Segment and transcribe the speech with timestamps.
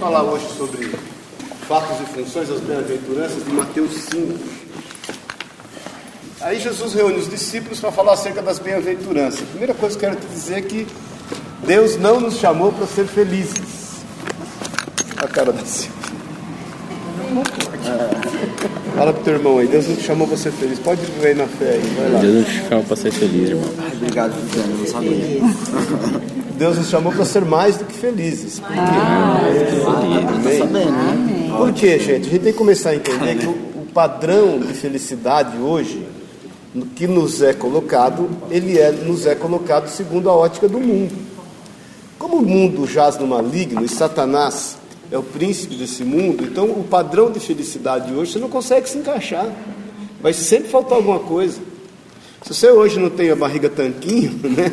[0.00, 0.88] falar hoje sobre
[1.68, 4.38] fatos e funções das bem-aventuranças de Mateus 5.
[6.40, 9.46] Aí Jesus reúne os discípulos para falar acerca das bem-aventuranças.
[9.50, 10.86] Primeira coisa que eu quero te dizer é que
[11.66, 14.00] Deus não nos chamou para ser felizes.
[15.18, 16.00] A cara da Silvia.
[18.96, 20.78] Fala pro teu irmão aí, Deus não te chamou para ser feliz.
[20.78, 22.20] Pode viver na fé aí, vai lá.
[22.20, 23.70] Deus não te chamou para ser feliz, irmão.
[23.94, 26.40] Obrigado, Viviane, não sabia.
[26.60, 28.60] Deus nos chamou para ser mais do que felizes.
[28.60, 30.58] Por quê?
[30.58, 30.84] Tá né?
[31.56, 32.28] Por quê, gente?
[32.28, 36.06] A gente tem que começar a entender que o, o padrão de felicidade hoje,
[36.74, 41.16] no que nos é colocado, ele é, nos é colocado segundo a ótica do mundo.
[42.18, 44.76] Como o mundo jaz no maligno e Satanás
[45.10, 48.98] é o príncipe desse mundo, então o padrão de felicidade hoje você não consegue se
[48.98, 49.46] encaixar.
[50.22, 51.58] Vai sempre faltar alguma coisa.
[52.42, 54.72] Se você hoje não tem a barriga tanquinho, né?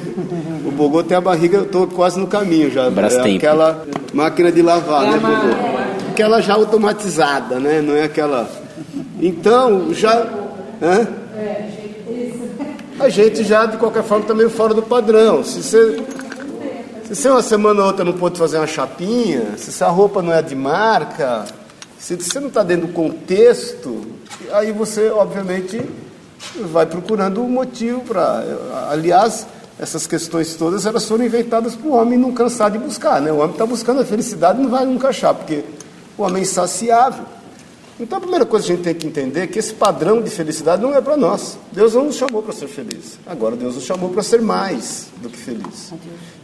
[0.65, 2.89] O Bogô tem a barriga, eu estou quase no caminho já.
[2.89, 3.25] Brastemp.
[3.25, 6.11] É aquela máquina de lavar, né, Bogô?
[6.11, 7.81] Aquela já automatizada, né?
[7.81, 8.49] Não é aquela.
[9.19, 10.27] Então, já.
[10.81, 11.07] Hã?
[12.99, 15.43] A gente já, de qualquer forma, está meio fora do padrão.
[15.43, 16.01] Se você,
[17.07, 20.33] se você uma semana ou outra não pode fazer uma chapinha, se essa roupa não
[20.33, 21.45] é de marca,
[21.97, 24.05] se você não está dentro do contexto,
[24.51, 25.81] aí você, obviamente,
[26.69, 28.43] vai procurando um motivo para.
[28.89, 29.47] Aliás,
[29.79, 33.21] essas questões todas elas foram inventadas para o homem não cansar de buscar.
[33.21, 33.31] Né?
[33.31, 35.63] O homem está buscando a felicidade não vai nunca achar, porque
[36.17, 37.23] o homem é insaciável.
[37.99, 40.29] Então a primeira coisa que a gente tem que entender é que esse padrão de
[40.29, 41.57] felicidade não é para nós.
[41.71, 43.17] Deus não nos chamou para ser feliz.
[43.25, 45.91] Agora Deus nos chamou para ser mais do que feliz.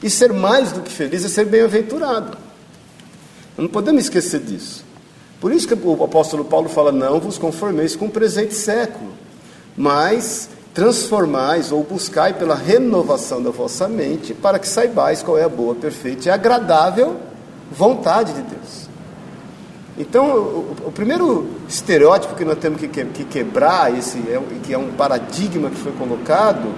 [0.02, 2.38] E ser mais do que feliz é ser bem-aventurado.
[3.56, 4.84] Não podemos esquecer disso.
[5.40, 9.12] Por isso que o apóstolo Paulo fala: não vos conformeis com o presente século,
[9.78, 15.50] mas transformais ou buscai pela renovação da vossa mente, para que saibais qual é a
[15.50, 17.18] boa, perfeita e agradável
[17.72, 18.83] vontade de Deus.
[19.98, 24.74] Então, o, o primeiro estereótipo que nós temos que, que, que quebrar, esse é, que
[24.74, 26.74] é um paradigma que foi colocado,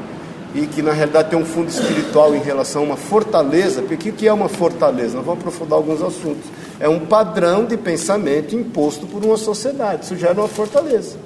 [0.56, 4.14] e que na realidade tem um fundo espiritual em relação a uma fortaleza, porque o
[4.14, 5.18] que é uma fortaleza?
[5.18, 6.46] Nós vamos aprofundar alguns assuntos.
[6.80, 11.18] É um padrão de pensamento imposto por uma sociedade, isso gera uma fortaleza.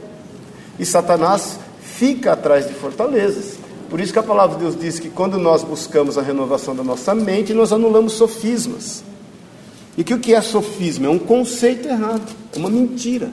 [0.80, 3.60] E Satanás fica atrás de fortalezas.
[3.88, 6.84] Por isso que a palavra de Deus diz que quando nós buscamos a renovação da
[6.84, 9.04] nossa mente, nós anulamos sofismas.
[9.98, 11.08] E que o que é sofisma?
[11.08, 13.32] É um conceito errado, é uma mentira.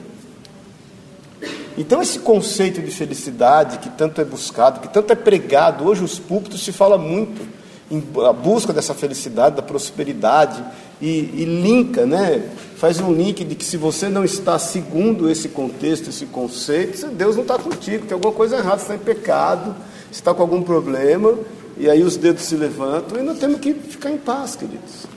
[1.77, 6.17] Então, esse conceito de felicidade que tanto é buscado, que tanto é pregado, hoje os
[6.17, 7.41] púlpitos se fala muito
[7.89, 10.63] em a busca dessa felicidade, da prosperidade,
[10.99, 12.49] e, e linka, né?
[12.77, 17.35] faz um link de que se você não está segundo esse contexto, esse conceito, Deus
[17.35, 19.75] não está contigo, tem alguma coisa errada, você está em pecado,
[20.11, 21.33] você está com algum problema,
[21.77, 25.07] e aí os dedos se levantam, e nós temos que ficar em paz, queridos.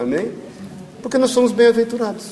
[0.00, 0.32] Amém?
[1.02, 2.28] Porque nós somos bem-aventurados.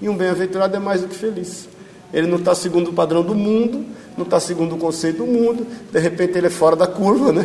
[0.00, 1.68] E um bem-aventurado é mais do que feliz.
[2.14, 3.84] Ele não está segundo o padrão do mundo,
[4.16, 7.44] não está segundo o conceito do mundo, de repente ele é fora da curva, né?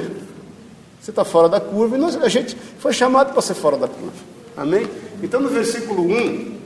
[1.02, 3.88] Você está fora da curva e nós, a gente foi chamado para ser fora da
[3.88, 4.14] curva.
[4.56, 4.88] Amém?
[5.24, 6.58] Então no versículo 1,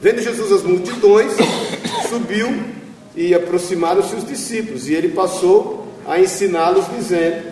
[0.00, 1.32] vendo Jesus as multidões,
[2.08, 2.48] subiu
[3.16, 7.48] e aproximaram-se os discípulos, e ele passou a ensiná-los, dizendo: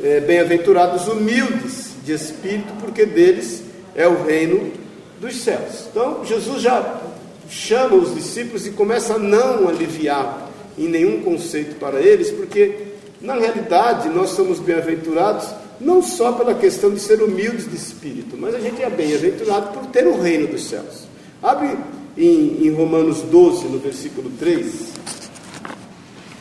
[0.00, 3.62] é, Bem-aventurados humildes de espírito, porque deles
[3.94, 4.72] é o reino
[5.20, 5.86] dos céus.
[5.90, 7.00] Então Jesus já
[7.48, 13.34] chama os discípulos e começa a não aliviar em nenhum conceito para eles, porque na
[13.34, 15.48] realidade nós somos bem-aventurados
[15.80, 19.86] não só pela questão de ser humildes de espírito, mas a gente é bem-aventurado por
[19.86, 21.06] ter o reino dos céus.
[21.42, 21.76] Abre
[22.16, 24.92] em, em Romanos 12, no versículo 3.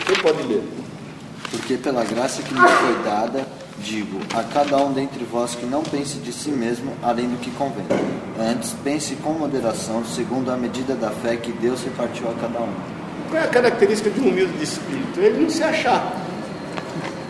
[0.05, 0.61] Quem pode ler?
[1.51, 3.45] Porque pela graça que me foi dada,
[3.83, 7.51] digo a cada um dentre vós que não pense de si mesmo além do que
[7.51, 7.85] convém.
[8.39, 12.73] Antes, pense com moderação, segundo a medida da fé que Deus repartiu a cada um.
[13.29, 15.19] Qual é a característica de um humilde de espírito?
[15.19, 16.15] Ele não se achar.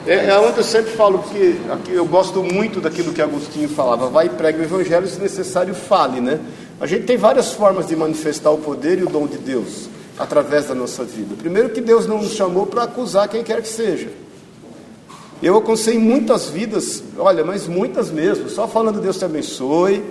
[0.05, 4.09] É, é onde eu sempre falo que aqui eu gosto muito daquilo que Agostinho falava,
[4.09, 6.39] vai e prega o evangelho, se necessário fale, né?
[6.79, 9.87] A gente tem várias formas de manifestar o poder e o dom de Deus
[10.19, 11.35] através da nossa vida.
[11.37, 14.09] Primeiro que Deus não nos chamou para acusar quem quer que seja.
[15.43, 20.01] Eu aconselhei muitas vidas, olha, mas muitas mesmo, só falando Deus te abençoe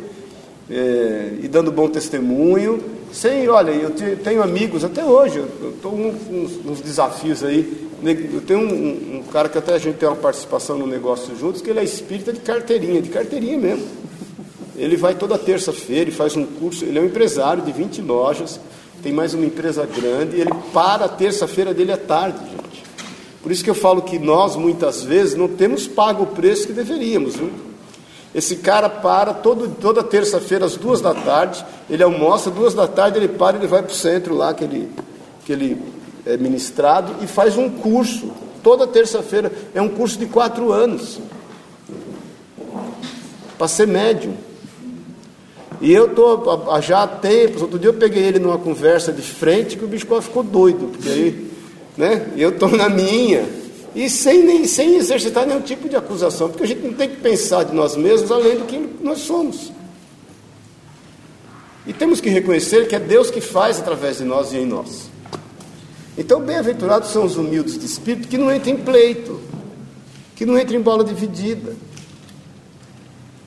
[0.70, 2.78] é, e dando bom testemunho.
[3.10, 8.40] Sem, olha, eu te, tenho amigos até hoje, eu estou uns, uns desafios aí eu
[8.40, 11.70] tenho um, um, cara que até a gente tem uma participação no negócio juntos, que
[11.70, 13.86] ele é espírita de carteirinha, de carteirinha mesmo.
[14.76, 18.58] Ele vai toda terça-feira e faz um curso, ele é um empresário de 20 lojas,
[19.04, 22.61] tem mais uma empresa grande, e ele para a terça-feira dele à tarde, gente.
[23.42, 26.72] Por isso que eu falo que nós, muitas vezes, não temos pago o preço que
[26.72, 27.50] deveríamos, viu?
[28.34, 33.18] Esse cara para todo, toda terça-feira, às duas da tarde, ele almoça, duas da tarde
[33.18, 34.90] ele para, ele vai para o centro lá que ele,
[35.44, 35.82] que ele
[36.24, 38.30] é ministrado e faz um curso,
[38.62, 39.52] toda terça-feira.
[39.74, 41.18] É um curso de quatro anos,
[43.58, 44.34] para ser médium.
[45.80, 49.76] E eu estou já há tempos, outro dia eu peguei ele numa conversa de frente
[49.76, 51.51] que o bicho ficou doido, porque aí,
[51.96, 52.32] né?
[52.36, 53.46] Eu estou na minha,
[53.94, 57.16] e sem, nem, sem exercitar nenhum tipo de acusação, porque a gente não tem que
[57.16, 59.70] pensar de nós mesmos além do que nós somos.
[61.86, 65.10] E temos que reconhecer que é Deus que faz através de nós e em nós.
[66.16, 69.40] Então, bem-aventurados são os humildes de espírito que não entram em pleito,
[70.36, 71.74] que não entram em bola dividida,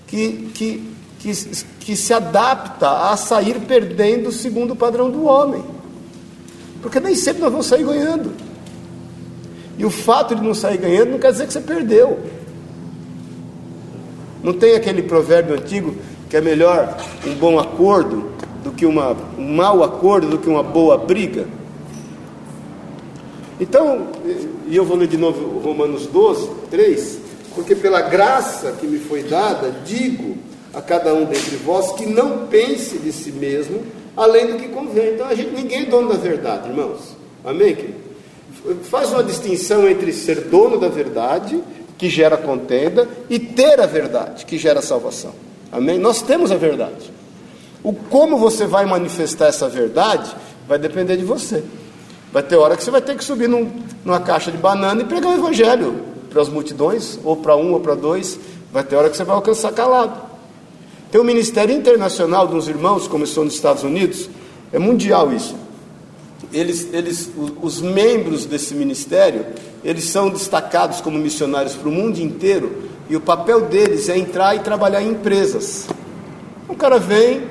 [0.07, 1.33] que, que, que,
[1.79, 5.63] que se adapta a sair perdendo segundo o padrão do homem.
[6.85, 8.31] Porque nem sempre nós vamos sair ganhando.
[9.75, 12.19] E o fato de não sair ganhando não quer dizer que você perdeu.
[14.43, 15.95] Não tem aquele provérbio antigo
[16.29, 16.95] que é melhor
[17.25, 18.29] um bom acordo
[18.63, 21.47] do que uma, um mau acordo do que uma boa briga?
[23.59, 24.09] Então,
[24.67, 27.19] e eu vou ler de novo Romanos 12, 3,
[27.55, 30.37] porque pela graça que me foi dada, digo
[30.71, 33.81] a cada um dentre vós que não pense de si mesmo
[34.15, 35.13] além do que convém.
[35.13, 37.15] Então, a gente, ninguém é dono da verdade, irmãos.
[37.43, 37.95] Amém?
[38.83, 41.61] Faz uma distinção entre ser dono da verdade,
[41.97, 45.31] que gera contenda, e ter a verdade, que gera salvação.
[45.71, 45.99] Amém?
[45.99, 47.11] Nós temos a verdade.
[47.83, 50.35] O como você vai manifestar essa verdade
[50.67, 51.63] vai depender de você.
[52.33, 53.71] Vai ter hora que você vai ter que subir num,
[54.03, 57.79] numa caixa de banana e pregar o evangelho para as multidões, ou para um ou
[57.79, 58.39] para dois.
[58.73, 60.24] Vai ter hora que você vai alcançar calado.
[61.15, 64.29] Tem um ministério internacional uns irmãos, começou nos Estados Unidos,
[64.73, 65.55] é mundial isso.
[66.51, 67.31] Eles, eles,
[67.61, 69.45] os membros desse ministério,
[69.81, 74.57] eles são destacados como missionários para o mundo inteiro, e o papel deles é entrar
[74.57, 75.87] e trabalhar em empresas.
[76.69, 77.43] Um cara vem,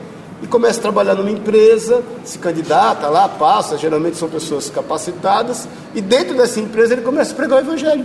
[0.43, 6.03] e começa a trabalhar numa empresa, se candidata lá, passa, geralmente são pessoas capacitadas, e
[6.03, 8.05] dentro dessa empresa ele começa a pregar o evangelho.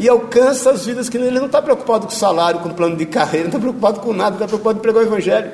[0.00, 3.44] E alcança as vidas que ele não está preocupado com salário, com plano de carreira,
[3.44, 5.52] não está preocupado com nada, está preocupado em pregar o evangelho.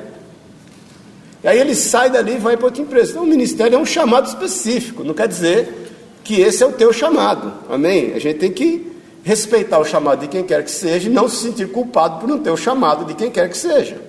[1.43, 3.11] E aí ele sai dali e vai para outra empresa.
[3.11, 5.91] Então o ministério é um chamado específico, não quer dizer
[6.23, 7.51] que esse é o teu chamado.
[7.69, 8.13] Amém?
[8.13, 8.89] A gente tem que
[9.21, 12.39] respeitar o chamado de quem quer que seja e não se sentir culpado por não
[12.39, 13.99] ter o chamado de quem quer que seja.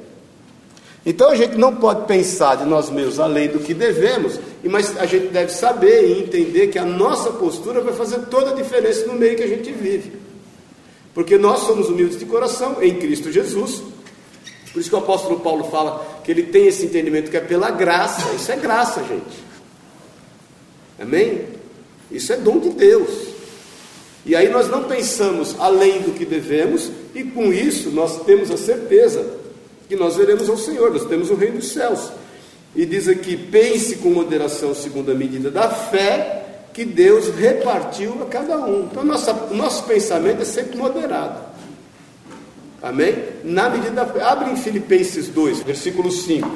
[1.04, 5.04] Então a gente não pode pensar de nós mesmos além do que devemos, mas a
[5.04, 9.14] gente deve saber e entender que a nossa postura vai fazer toda a diferença no
[9.14, 10.27] meio que a gente vive.
[11.18, 13.82] Porque nós somos humildes de coração em Cristo Jesus.
[14.72, 17.72] Por isso que o apóstolo Paulo fala que ele tem esse entendimento que é pela
[17.72, 18.32] graça.
[18.36, 19.42] Isso é graça, gente.
[20.96, 21.40] Amém?
[22.08, 23.10] Isso é dom de Deus.
[24.24, 28.56] E aí nós não pensamos além do que devemos, e com isso nós temos a
[28.56, 29.28] certeza
[29.88, 32.12] que nós veremos ao Senhor, nós temos o reino dos céus.
[32.76, 36.47] E diz aqui: pense com moderação segundo a medida da fé
[36.78, 38.82] que Deus repartiu a cada um.
[38.82, 41.40] Então, nossa, nosso pensamento é sempre moderado.
[42.80, 43.16] Amém?
[43.42, 44.02] Na medida.
[44.02, 46.48] Abre em Filipenses 2, versículo 5.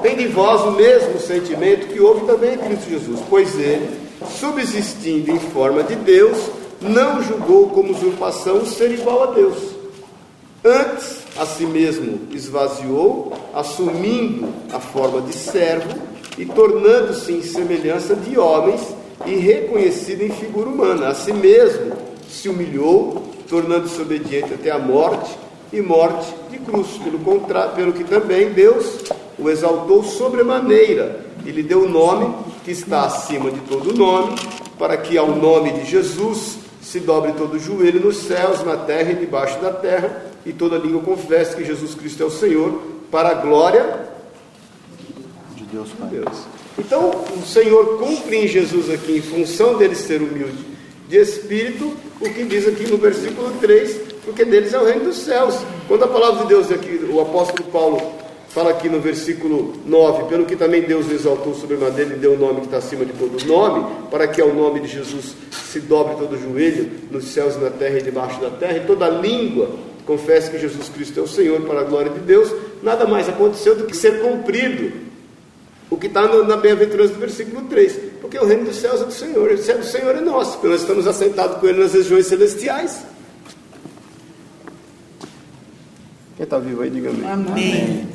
[0.00, 3.90] Tem de vós o mesmo sentimento que houve também em Cristo Jesus, pois ele,
[4.38, 6.38] subsistindo em forma de Deus,
[6.80, 9.58] não julgou como usurpação ser igual a Deus.
[10.64, 15.98] Antes, a si mesmo esvaziou, assumindo a forma de servo
[16.38, 21.08] e tornando-se em semelhança de homens e reconhecido em figura humana.
[21.08, 21.92] A si mesmo
[22.28, 25.36] se humilhou, tornando-se obediente até a morte
[25.72, 26.88] e morte de cruz.
[27.02, 29.04] Pelo contrário, pelo que também Deus
[29.38, 32.34] o exaltou sobremaneira e lhe deu o nome
[32.64, 34.36] que está acima de todo nome,
[34.78, 39.12] para que ao nome de Jesus se dobre todo o joelho nos céus, na terra
[39.12, 43.30] e debaixo da terra e toda língua confesse que Jesus Cristo é o Senhor, para
[43.30, 44.08] a glória
[45.54, 46.08] de Deus Pai.
[46.08, 46.59] Deus.
[46.80, 50.64] Então, o Senhor cumpre em Jesus aqui, em função dele ser humilde
[51.08, 55.18] de espírito, o que diz aqui no versículo 3, porque deles é o reino dos
[55.18, 55.56] céus.
[55.86, 58.00] Quando a palavra de Deus aqui, o apóstolo Paulo
[58.48, 62.32] fala aqui no versículo 9, pelo que também Deus exaltou sobre a dele e deu
[62.32, 65.34] o nome que está acima de todo nome, para que ao nome de Jesus
[65.70, 68.86] se dobre todo o joelho, nos céus e na terra e debaixo da terra, e
[68.86, 69.68] toda língua
[70.06, 72.50] confesse que Jesus Cristo é o Senhor para a glória de Deus,
[72.82, 75.09] nada mais aconteceu do que ser cumprido
[75.90, 79.12] o que está na bem-aventurança do versículo 3, porque o reino dos céus é do
[79.12, 82.26] Senhor, se é do Senhor é nosso, porque nós estamos assentados com Ele nas regiões
[82.26, 83.02] celestiais.
[86.36, 87.30] Quem está vivo aí, diga amém.
[87.30, 88.08] Amém.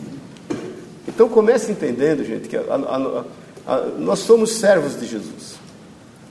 [1.05, 3.23] Então comece entendendo, gente, que a, a,
[3.67, 5.55] a, nós somos servos de Jesus.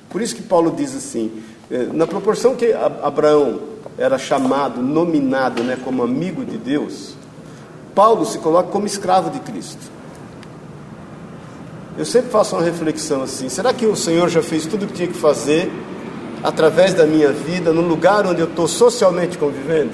[0.08, 1.30] Por isso que Paulo diz assim:
[1.70, 3.60] eh, na proporção que Abraão
[3.98, 7.14] era chamado, nominado né, como amigo de Deus,
[7.94, 9.93] Paulo se coloca como escravo de Cristo.
[11.96, 14.94] Eu sempre faço uma reflexão assim: será que o Senhor já fez tudo o que
[14.94, 15.70] tinha que fazer
[16.42, 19.92] através da minha vida, no lugar onde eu estou socialmente convivendo?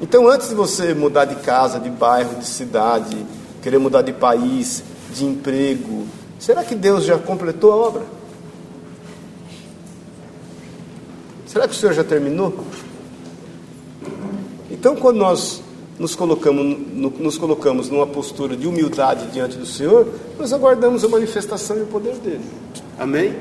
[0.00, 3.24] Então, antes de você mudar de casa, de bairro, de cidade,
[3.62, 4.82] querer mudar de país,
[5.14, 6.06] de emprego,
[6.38, 8.02] será que Deus já completou a obra?
[11.46, 12.64] Será que o Senhor já terminou?
[14.70, 15.62] Então, quando nós
[16.02, 16.78] nos colocamos,
[17.16, 20.04] nos colocamos numa postura de humildade diante do Senhor,
[20.36, 22.42] nós aguardamos a manifestação e o poder dele.
[22.98, 23.32] Amém?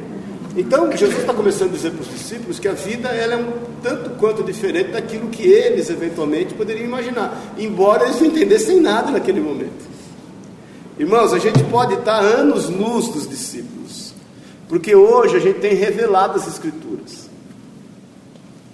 [0.55, 3.51] Então, Jesus está começando a dizer para os discípulos que a vida ela é um
[3.81, 9.41] tanto quanto diferente daquilo que eles eventualmente poderiam imaginar, embora eles não entendessem nada naquele
[9.41, 9.89] momento.
[10.99, 14.13] Irmãos, a gente pode estar anos luz dos discípulos,
[14.69, 17.30] porque hoje a gente tem revelado as Escrituras.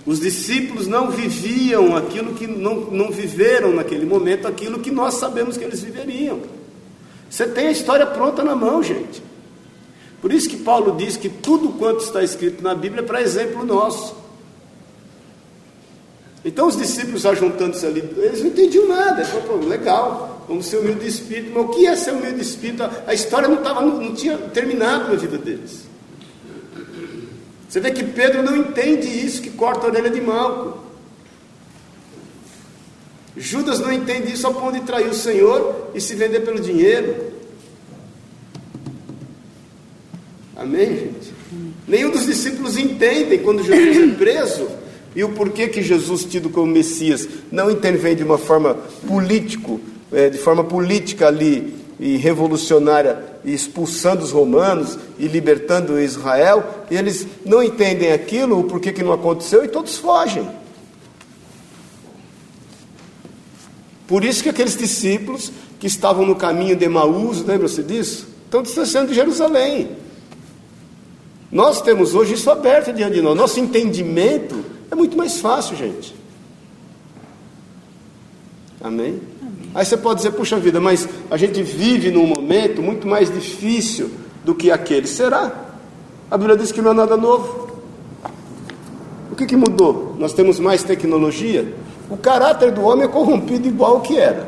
[0.07, 5.57] Os discípulos não viviam aquilo que não, não viveram naquele momento, aquilo que nós sabemos
[5.57, 6.39] que eles viveriam.
[7.29, 9.21] Você tem a história pronta na mão, gente.
[10.21, 13.65] Por isso que Paulo diz que tudo quanto está escrito na Bíblia é para exemplo
[13.65, 14.15] nosso.
[16.45, 19.19] Então os discípulos ajuntando-se ali, eles não entendiam nada.
[19.19, 21.51] Eles falaram, legal, vamos ser humilde de espírito.
[21.53, 22.89] Mas o que é ser humilde de espírito?
[23.05, 25.85] A história não, tava, não, não tinha terminado na vida deles.
[27.67, 30.85] Você vê que Pedro não entende isso, que corta a orelha de Malco.
[33.35, 37.15] Judas não entende isso ao ponto de trair o Senhor e se vender pelo dinheiro.
[40.55, 41.33] Amém, gente?
[41.87, 44.67] Nenhum dos discípulos entendem quando Jesus é preso
[45.15, 48.75] e o porquê que Jesus, tido como Messias, não intervém de uma forma
[49.07, 49.79] político,
[50.11, 57.27] é, de forma política ali e revolucionária, expulsando os romanos e libertando Israel, e eles
[57.45, 60.47] não entendem aquilo, o porquê que não aconteceu, e todos fogem.
[64.07, 68.27] Por isso que aqueles discípulos que estavam no caminho de Emaús, lembra-se disso?
[68.45, 69.91] Estão distanciando de Jerusalém.
[71.51, 73.35] Nós temos hoje isso aberto diante de nós.
[73.35, 76.15] Nosso entendimento é muito mais fácil, gente.
[78.79, 79.19] Amém?
[79.75, 84.09] Aí você pode dizer, puxa vida, mas a gente vive num momento muito mais difícil
[84.43, 85.07] do que aquele.
[85.07, 85.51] Será?
[86.29, 87.67] A Bíblia diz que não é nada novo.
[89.31, 90.15] O que, que mudou?
[90.17, 91.73] Nós temos mais tecnologia?
[92.09, 94.47] O caráter do homem é corrompido igual que era.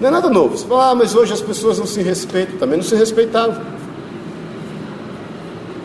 [0.00, 0.56] Não é nada novo.
[0.56, 2.56] Você fala, ah, mas hoje as pessoas não se respeitam.
[2.56, 3.62] Também não se respeitavam.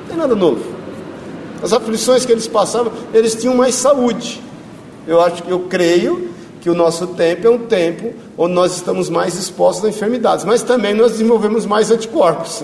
[0.07, 0.63] Não é nada novo.
[1.61, 4.41] As aflições que eles passavam, eles tinham mais saúde.
[5.07, 6.29] Eu acho que eu creio
[6.63, 10.63] que o nosso tempo é um tempo onde nós estamos mais expostos a enfermidades, mas
[10.63, 12.63] também nós desenvolvemos mais anticorpos.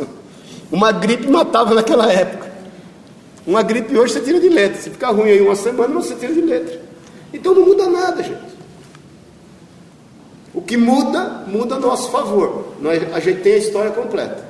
[0.72, 2.50] Uma gripe matava naquela época.
[3.46, 4.80] Uma gripe hoje você tira de letra.
[4.80, 6.82] Se ficar ruim aí uma semana, você tira de letra.
[7.34, 8.40] Então não muda nada, gente.
[10.54, 12.68] O que muda, muda a nosso favor.
[12.80, 14.46] Nós, a gente tem a história completa.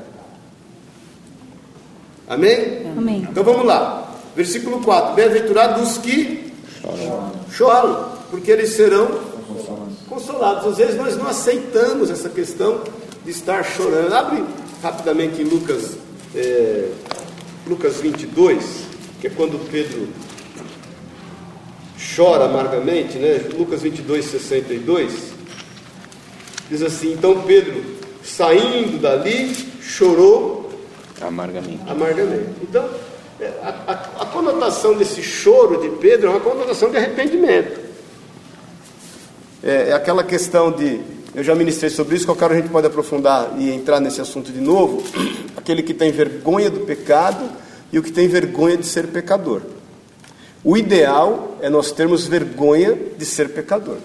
[2.28, 2.84] Amém?
[2.96, 3.28] Amém.
[3.32, 4.14] Então vamos lá.
[4.36, 5.16] Versículo 4.
[5.16, 6.54] Bem-aventurados os que
[6.84, 7.32] choram.
[7.50, 9.29] choram, porque eles serão
[10.20, 10.68] consolados.
[10.68, 12.84] Às vezes nós não aceitamos essa questão
[13.24, 14.14] de estar chorando.
[14.14, 14.44] Abre
[14.84, 15.98] rapidamente em Lucas,
[16.36, 16.90] é,
[17.68, 18.64] Lucas 22,
[19.22, 20.08] que é quando Pedro
[22.16, 23.50] chora amargamente, né?
[23.58, 25.14] Lucas 22, 62.
[26.70, 27.82] Diz assim: Então Pedro,
[28.24, 30.70] saindo dali, chorou
[31.22, 31.82] amargamente.
[31.88, 32.50] amargamente.
[32.62, 32.90] Então,
[33.40, 37.89] é, a, a, a conotação desse choro de Pedro é uma conotação de arrependimento.
[39.64, 41.02] É, é aquela questão de.
[41.36, 44.52] Eu já ministrei sobre isso, qualquer hora a gente pode aprofundar e entrar nesse assunto
[44.52, 45.04] de novo.
[45.56, 47.50] Aquele que tem vergonha do pecado
[47.92, 49.62] e o que tem vergonha de ser pecador.
[50.64, 53.98] O ideal é nós termos vergonha de ser pecador.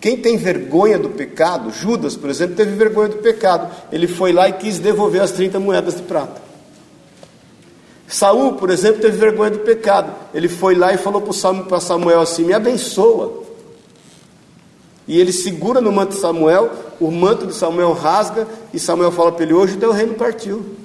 [0.00, 3.70] Quem tem vergonha do pecado, Judas, por exemplo, teve vergonha do pecado.
[3.92, 6.40] Ele foi lá e quis devolver as 30 moedas de prata.
[8.06, 10.12] Saul, por exemplo, teve vergonha do pecado.
[10.32, 13.47] Ele foi lá e falou para Samuel assim: Me abençoa.
[15.08, 19.32] E ele segura no manto de Samuel, o manto de Samuel rasga, e Samuel fala
[19.32, 20.76] para ele: Hoje o teu reino partiu.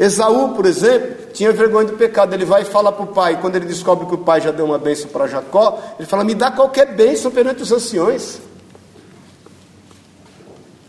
[0.00, 2.32] Esaú, por exemplo, tinha vergonha do pecado.
[2.32, 4.64] Ele vai e fala para o pai, quando ele descobre que o pai já deu
[4.64, 8.40] uma bênção para Jacó, ele fala: Me dá qualquer bênção perante os anciões.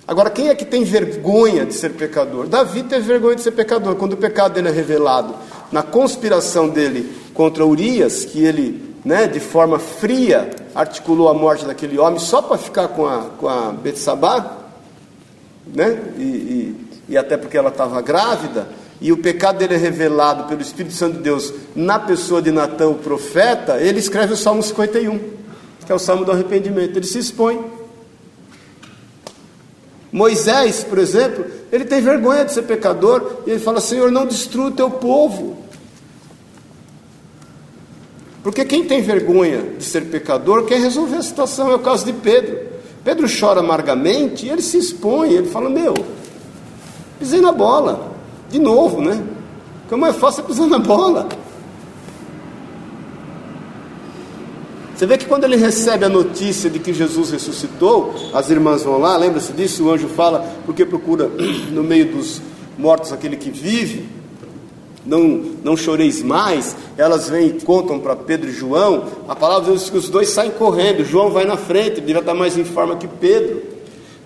[0.08, 2.48] Agora, quem é que tem vergonha de ser pecador?
[2.48, 3.96] Davi teve vergonha de ser pecador.
[3.96, 5.36] Quando o pecado dele é revelado
[5.72, 11.98] na conspiração dele contra Urias, que ele né, de forma fria, articulou a morte daquele
[11.98, 14.58] homem só para ficar com a, com a Betsabá,
[15.68, 18.68] né, e, e, e até porque ela estava grávida,
[19.02, 22.90] e o pecado dele é revelado pelo Espírito Santo de Deus na pessoa de Natã,
[22.90, 25.20] o profeta, ele escreve o Salmo 51,
[25.86, 26.98] que é o Salmo do arrependimento.
[26.98, 27.64] Ele se expõe.
[30.12, 34.68] Moisés, por exemplo, ele tem vergonha de ser pecador e ele fala: Senhor, não destrua
[34.68, 35.58] o teu povo.
[38.50, 41.70] Porque quem tem vergonha de ser pecador quer resolver a situação.
[41.70, 42.60] É o caso de Pedro.
[43.04, 45.34] Pedro chora amargamente e ele se expõe.
[45.34, 45.94] Ele fala: Meu,
[47.20, 48.12] pisei na bola.
[48.50, 49.24] De novo, né?
[49.88, 51.30] Como é fácil pisar na bola.
[54.96, 58.98] Você vê que quando ele recebe a notícia de que Jesus ressuscitou, as irmãs vão
[58.98, 59.86] lá, lembra-se disso?
[59.86, 61.30] O anjo fala, porque procura
[61.70, 62.42] no meio dos
[62.80, 64.10] mortos aquele que vive,
[65.06, 65.20] não,
[65.64, 66.76] não choreis mais.
[66.98, 69.06] Elas vêm e contam para Pedro e João.
[69.28, 71.04] A palavra de Deus diz que os dois saem correndo.
[71.04, 73.62] João vai na frente, ele devia estar mais em forma que Pedro.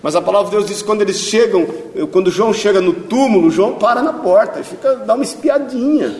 [0.02, 1.66] Mas a palavra de Deus diz que quando eles chegam,
[2.12, 6.14] quando João chega no túmulo, João para na porta e fica, dá uma espiadinha.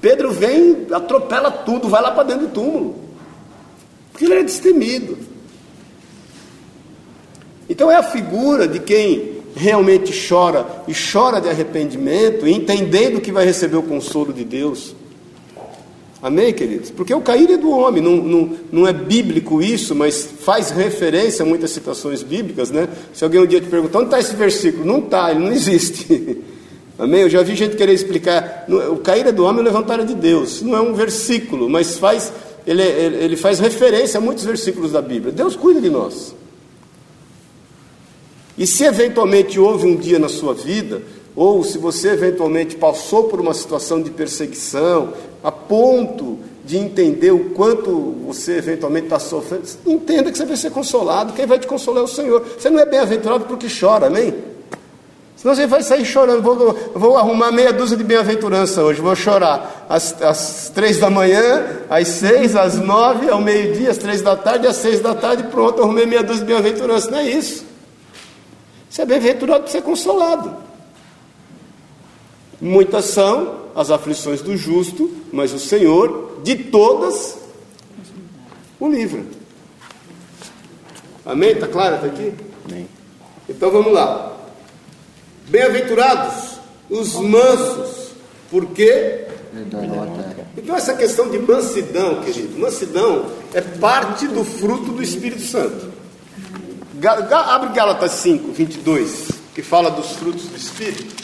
[0.00, 2.96] Pedro vem, atropela tudo, vai lá para dentro do túmulo.
[4.12, 5.16] Porque ele é destemido.
[7.68, 13.44] Então é a figura de quem realmente chora e chora de arrependimento, entendendo que vai
[13.44, 14.94] receber o consolo de Deus.
[16.22, 16.90] Amém, queridos?
[16.90, 21.42] Porque o cair é do homem, não, não, não é bíblico isso, mas faz referência
[21.42, 22.88] a muitas citações bíblicas, né?
[23.14, 26.38] Se alguém um dia te perguntar onde está esse versículo, não está, ele não existe.
[26.98, 27.22] Amém?
[27.22, 30.04] Eu já vi gente querer explicar, o cair é do homem e o levantar é
[30.04, 30.60] de Deus.
[30.60, 32.30] Não é um versículo, mas faz
[32.66, 35.32] ele, ele faz referência a muitos versículos da Bíblia.
[35.32, 36.34] Deus cuida de nós.
[38.60, 41.00] E se eventualmente houve um dia na sua vida,
[41.34, 47.50] ou se você eventualmente passou por uma situação de perseguição, a ponto de entender o
[47.50, 47.90] quanto
[48.26, 51.32] você eventualmente está sofrendo, entenda que você vai ser consolado.
[51.32, 52.44] Quem vai te consolar é o Senhor.
[52.58, 54.34] Você não é bem-aventurado porque chora, amém?
[55.36, 56.42] Senão você vai sair chorando.
[56.42, 59.00] Vou, vou arrumar meia dúzia de bem-aventurança hoje.
[59.00, 64.20] Vou chorar às, às três da manhã, às seis, às nove, ao meio-dia, às três
[64.20, 65.44] da tarde, às seis da tarde.
[65.44, 67.10] Pronto, arrumei meia dúzia de bem-aventurança.
[67.10, 67.69] Não é isso.
[68.90, 70.56] Você é bem-aventurado para ser consolado.
[72.60, 77.38] Muitas são as aflições do justo, mas o Senhor, de todas,
[78.80, 79.22] o livra.
[81.24, 81.52] Amém?
[81.52, 82.34] Está claro até aqui?
[82.68, 82.88] Amém.
[83.48, 84.36] Então vamos lá.
[85.48, 86.58] Bem-aventurados
[86.90, 88.10] os mansos,
[88.50, 89.26] porque.
[90.56, 95.89] Então, essa questão de mansidão, querido, mansidão é parte do fruto do Espírito Santo.
[97.08, 101.14] Abre Gálatas 5, 22, que fala dos frutos do Espírito.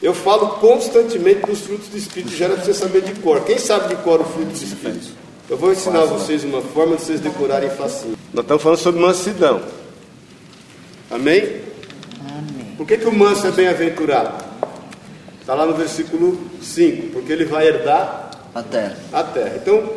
[0.00, 3.40] Eu falo constantemente dos frutos do Espírito, já era para você saber de cor.
[3.44, 5.08] Quem sabe de cor o fruto do Espírito?
[5.48, 8.16] Eu vou ensinar a vocês uma forma de vocês decorarem facinho.
[8.32, 9.62] Nós estamos falando sobre mansidão.
[11.10, 11.62] Amém?
[12.76, 14.44] Por que, que o manso é bem-aventurado?
[15.40, 18.96] Está lá no versículo 5, porque ele vai herdar a terra.
[19.12, 19.52] A terra.
[19.56, 19.90] Então,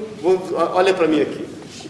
[0.73, 1.45] olha para mim aqui.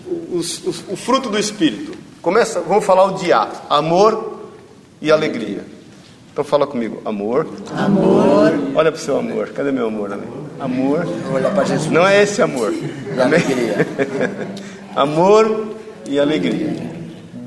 [0.05, 1.97] O, o, o, fruto do Espírito.
[2.27, 3.47] Começa, vamos falar o dia.
[3.69, 4.41] Amor
[5.01, 5.63] e alegria.
[6.29, 7.01] Então fala comigo.
[7.05, 7.47] Amor.
[7.73, 8.51] Amor.
[8.75, 9.47] Olha para o seu amor.
[9.51, 10.11] Cadê meu amor?
[10.11, 10.27] Amém?
[10.59, 11.07] Amor.
[11.33, 11.89] Olha para Jesus.
[11.89, 12.73] Não é esse amor.
[12.73, 13.87] E alegria.
[14.93, 15.67] amor
[16.05, 16.75] e alegria.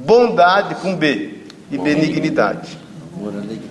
[0.06, 1.40] Bondade com B.
[1.70, 2.78] E benignidade.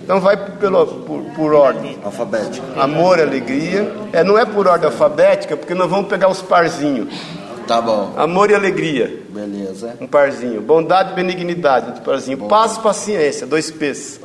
[0.04, 1.98] Então vai pelo, por, por ordem.
[2.04, 2.64] Alfabética.
[2.80, 3.92] Amor e alegria.
[4.12, 7.12] É, não é por ordem alfabética, porque nós vamos pegar os parzinhos.
[7.70, 8.12] Tá bom.
[8.16, 9.22] Amor e alegria.
[9.28, 9.94] Beleza.
[10.00, 10.60] Um parzinho.
[10.60, 11.86] Bondade e benignidade.
[11.86, 12.36] Outro parzinho.
[12.36, 12.48] Bom.
[12.48, 13.46] Paz e paciência.
[13.46, 14.20] Dois P's.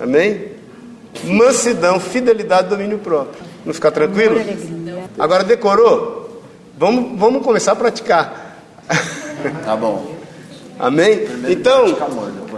[0.00, 0.48] Amém?
[1.22, 3.44] Mansidão, fidelidade e domínio próprio.
[3.64, 4.40] Não ficar tranquilo?
[5.16, 6.42] Agora decorou?
[6.76, 8.58] Vamos, vamos começar a praticar.
[9.64, 10.16] Tá bom.
[10.78, 11.26] Amém?
[11.48, 11.96] Então,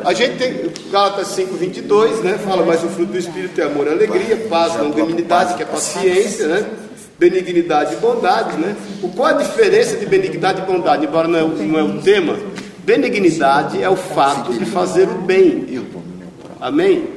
[0.05, 2.39] a gente tem Gálatas 5, 22, né?
[2.39, 6.67] Fala, mas o fruto do Espírito é amor, alegria, paz, longanimidade, que é paciência, né?
[7.23, 8.75] Benignidade e bondade, né?
[9.01, 11.07] O, qual a diferença de benignidade e bondade?
[11.07, 12.37] Embora não é, não é o tema,
[12.85, 15.87] benignidade é o fato de fazer o bem.
[16.61, 17.09] Amém?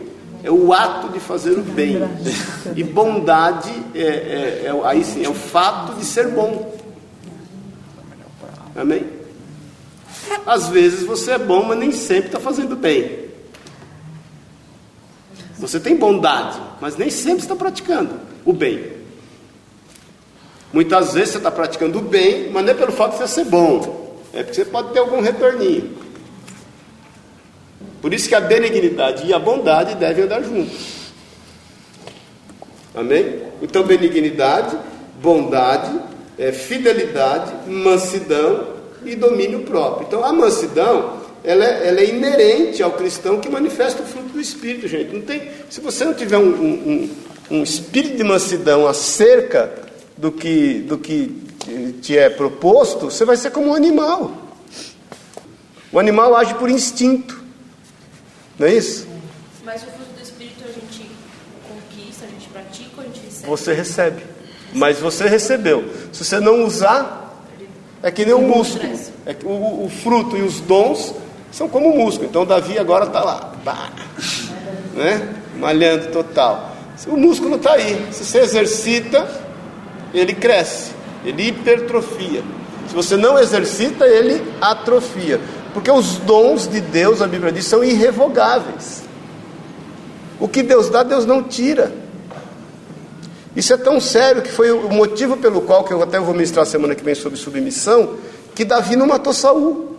[0.44, 1.98] É o ato de fazer o bem.
[2.76, 6.78] E bondade é, é, é, aí sim, é o fato de ser bom.
[8.76, 9.08] Amém?
[10.46, 13.26] Às vezes você é bom, mas nem sempre está fazendo bem.
[15.58, 18.94] Você tem bondade, mas nem sempre está praticando o bem.
[20.76, 23.46] Muitas vezes você está praticando o bem, mas não é pelo fato de você ser
[23.46, 25.98] bom, é porque você pode ter algum retorninho.
[28.02, 31.14] Por isso que a benignidade e a bondade devem andar juntos.
[32.94, 33.44] Amém?
[33.62, 34.78] Então, benignidade,
[35.22, 35.98] bondade,
[36.38, 38.68] é, fidelidade, mansidão
[39.06, 40.08] e domínio próprio.
[40.08, 44.42] Então, a mansidão ela é, ela é, inerente ao cristão que manifesta o fruto do
[44.42, 45.14] Espírito, gente.
[45.14, 47.10] Não tem, se você não tiver um, um,
[47.50, 49.85] um espírito de mansidão acerca
[50.17, 51.43] do que, do que
[52.01, 54.32] te é proposto, você vai ser como um animal.
[55.91, 57.43] O animal age por instinto.
[58.58, 59.08] Não é isso?
[59.63, 61.10] Mas o fruto do Espírito a gente
[61.67, 63.47] conquista, a gente pratica ou a gente recebe?
[63.47, 64.23] Você recebe.
[64.73, 65.89] Mas você recebeu.
[66.12, 67.43] Se você não usar,
[68.04, 68.93] é que nem o músculo.
[69.25, 71.13] É que o, o fruto e os dons
[71.51, 72.30] são como o músculo.
[72.30, 73.91] Então Davi agora está lá, bah,
[74.93, 75.36] né?
[75.58, 76.75] malhando total.
[77.08, 78.08] O músculo está aí.
[78.12, 79.44] Se você exercita,
[80.19, 80.91] ele cresce,
[81.23, 82.43] ele hipertrofia.
[82.88, 85.39] Se você não exercita, ele atrofia.
[85.73, 89.04] Porque os dons de Deus, a Bíblia diz, são irrevogáveis.
[90.39, 91.91] O que Deus dá, Deus não tira.
[93.56, 96.65] Isso é tão sério que foi o motivo pelo qual, que eu até vou ministrar
[96.65, 98.15] semana que vem sobre submissão,
[98.54, 99.95] que Davi não matou Saul.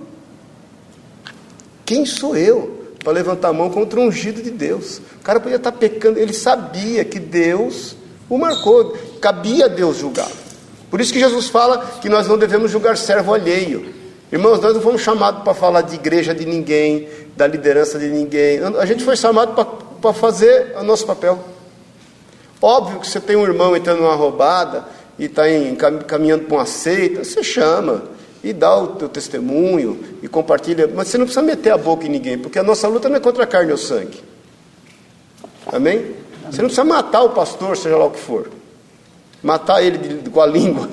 [1.84, 4.98] Quem sou eu para levantar a mão contra um ungido de Deus?
[5.20, 7.96] O cara podia estar pecando, ele sabia que Deus
[8.28, 8.96] o marcou,
[9.26, 10.30] cabia a Deus julgar.
[10.88, 13.92] Por isso que Jesus fala que nós não devemos julgar servo alheio.
[14.30, 18.60] Irmãos, nós não fomos chamados para falar de igreja de ninguém, da liderança de ninguém.
[18.78, 19.52] A gente foi chamado
[20.00, 21.40] para fazer o nosso papel.
[22.62, 24.84] Óbvio que você tem um irmão entrando numa roubada
[25.18, 25.42] e está
[26.06, 28.04] caminhando para uma seita, você chama
[28.44, 32.10] e dá o teu testemunho e compartilha, mas você não precisa meter a boca em
[32.10, 34.22] ninguém, porque a nossa luta não é contra a carne ou sangue.
[35.66, 36.14] Amém?
[36.48, 38.48] Você não precisa matar o pastor, seja lá o que for.
[39.46, 40.88] Matar ele de, com a língua.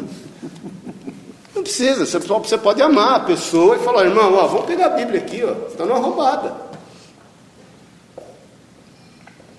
[1.55, 4.89] Não precisa, você, você pode amar a pessoa e falar, irmão, ó, vamos pegar a
[4.89, 6.55] Bíblia aqui, ó, está numa roubada.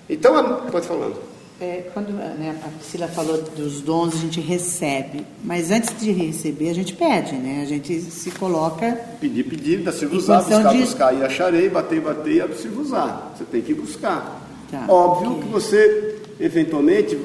[0.09, 1.17] Então, pode falando.
[1.59, 5.25] É, quando né, a Priscila falou dos dons, a gente recebe.
[5.43, 7.63] Mas antes de receber, a gente pede, né?
[7.63, 8.93] A gente se coloca.
[9.19, 10.77] Pedir, pedir, dá se usar, buscar, de...
[10.79, 13.33] buscar e acharei, bater, bater, se usar.
[13.35, 14.41] Você tem que buscar.
[14.71, 15.43] Tá, Óbvio okay.
[15.43, 17.15] que você, eventualmente,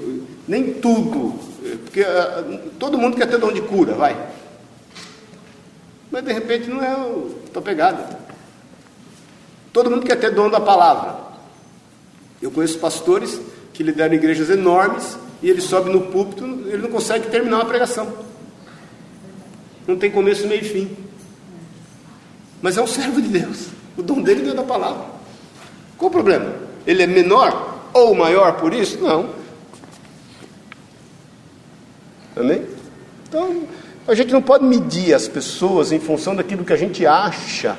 [0.51, 1.39] nem tudo,
[1.85, 4.17] porque uh, todo mundo quer ter dom de cura, vai.
[6.11, 8.19] Mas de repente não é o tua pegada.
[9.73, 11.15] Todo mundo quer ter dom da palavra.
[12.43, 13.41] Eu conheço pastores
[13.73, 18.13] que lideram igrejas enormes e ele sobe no púlpito, ele não consegue terminar uma pregação.
[19.87, 20.97] Não tem começo, meio e fim.
[22.61, 23.69] Mas é um servo de Deus.
[23.97, 25.05] O dom dele é da palavra.
[25.97, 26.53] Qual o problema?
[26.85, 28.99] Ele é menor ou maior por isso?
[28.99, 29.40] Não.
[32.41, 32.63] Amém?
[33.29, 33.63] Então,
[34.09, 37.77] a gente não pode medir as pessoas em função daquilo que a gente acha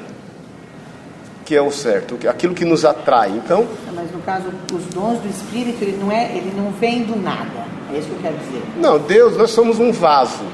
[1.52, 3.30] que é o certo, aquilo que nos atrai.
[3.32, 7.22] Então, mas no caso, os dons do Espírito, ele não é, ele não vem do
[7.22, 7.66] nada.
[7.94, 8.64] É isso que eu quero dizer.
[8.78, 10.46] Não, Deus, nós somos um vaso.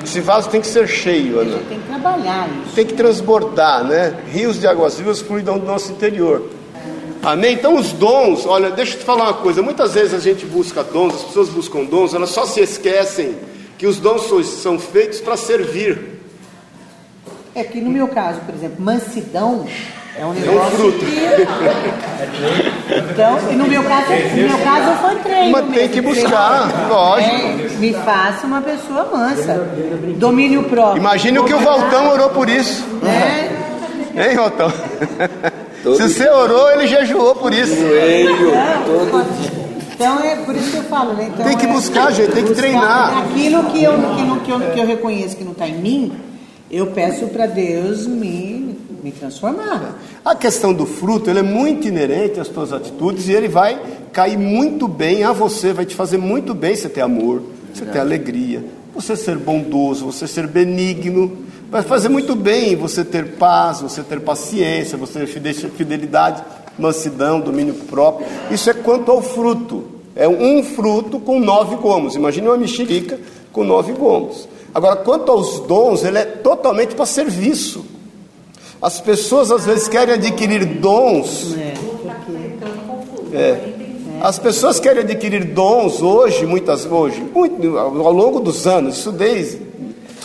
[0.00, 0.04] É.
[0.04, 1.58] Esse vaso tem que ser cheio, Ana.
[1.68, 2.74] Tem que trabalhar isso.
[2.74, 4.16] Tem que transbordar, né?
[4.28, 6.42] Rios de águas vivas fluidam do nosso interior.
[7.26, 7.54] Amém?
[7.54, 9.60] Então os dons, olha, deixa eu te falar uma coisa.
[9.60, 13.34] Muitas vezes a gente busca dons, as pessoas buscam dons, elas só se esquecem
[13.76, 16.20] que os dons são feitos para servir.
[17.52, 19.66] É que no meu caso, por exemplo, mansidão
[20.16, 20.60] é um negócio.
[20.60, 21.04] É um fruto.
[21.04, 21.16] Que...
[23.10, 25.50] então, e no meu caso, no meu caso foi treino.
[25.50, 27.34] Mas tem que buscar, lógico.
[27.34, 29.68] É, me faça uma pessoa mansa.
[30.16, 31.00] Domínio próprio.
[31.00, 32.86] Imagine o que o Valtão orou por isso.
[33.04, 34.28] É.
[34.28, 34.72] Hein, Valtão?
[35.94, 37.74] Se você orou, ele jejuou por isso.
[37.74, 38.52] Joelho,
[39.10, 39.66] todo dia.
[39.94, 41.30] Então é por isso que eu falo, né?
[41.32, 43.16] Então, tem que buscar, é, gente, tem que treinar.
[43.18, 46.12] Aquilo que eu, que, não, que, eu, que eu reconheço que não está em mim,
[46.70, 49.98] eu peço para Deus me, me transformar.
[50.22, 53.80] A questão do fruto, ele é muito inerente às tuas atitudes e ele vai
[54.12, 57.98] cair muito bem a você, vai te fazer muito bem você ter amor, você ter
[57.98, 58.62] alegria,
[58.94, 61.45] você ser bondoso, você ser benigno.
[61.70, 66.42] Vai fazer muito bem você ter paz, você ter paciência, você ter fidelidade
[66.78, 68.26] mansidão, domínio próprio.
[68.50, 69.84] Isso é quanto ao fruto.
[70.14, 72.14] É um fruto com nove gomos.
[72.14, 73.18] Imagine uma mexerica
[73.52, 74.48] com nove gomos.
[74.74, 77.84] Agora, quanto aos dons, ele é totalmente para serviço.
[78.80, 81.56] As pessoas às vezes querem adquirir dons.
[83.32, 83.58] É.
[84.20, 89.60] As pessoas querem adquirir dons hoje, muitas hoje, muito, ao longo dos anos, isso desde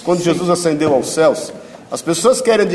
[0.02, 1.54] quando Jesus ascendeu aos céus.
[1.92, 2.66] As pessoas querem,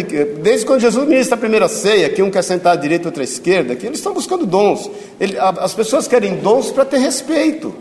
[0.42, 3.24] desde quando Jesus ministra a primeira ceia, que um quer sentar à direita outro à
[3.24, 4.90] esquerda, que eles estão buscando dons.
[5.18, 7.74] Ele, as pessoas querem dons para ter respeito.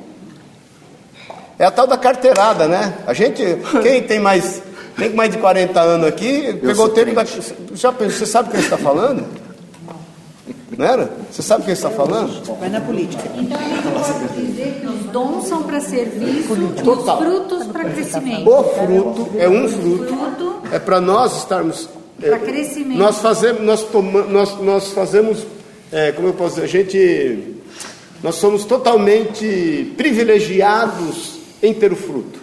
[1.60, 3.00] É a tal da carteirada, né?
[3.06, 3.44] A gente,
[3.82, 4.62] quem tem mais,
[4.98, 7.26] tem mais de 40 anos aqui, Eu pegou o tempo da.
[7.74, 9.26] Já você sabe o que ele está falando?
[10.78, 11.10] Não era?
[11.32, 12.44] Você sabe o que ele está falando?
[12.60, 13.24] Vai na política.
[13.38, 17.86] Então a gente pode dizer que os dons são para serviço e os frutos para
[17.86, 18.50] crescimento.
[18.50, 20.16] O fruto é um fruto.
[20.72, 22.98] É para nós estarmos Para crescimento.
[22.98, 25.46] Nós fazemos, nós, toma, nós, nós fazemos,
[25.92, 27.56] é, como eu posso dizer, a gente,
[28.24, 32.40] nós somos totalmente privilegiados em ter o fruto.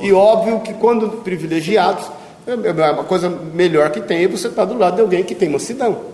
[0.00, 2.06] E óbvio que quando privilegiados,
[2.46, 5.34] é, é uma coisa melhor que tem é você estar do lado de alguém que
[5.34, 6.13] tem mansidão.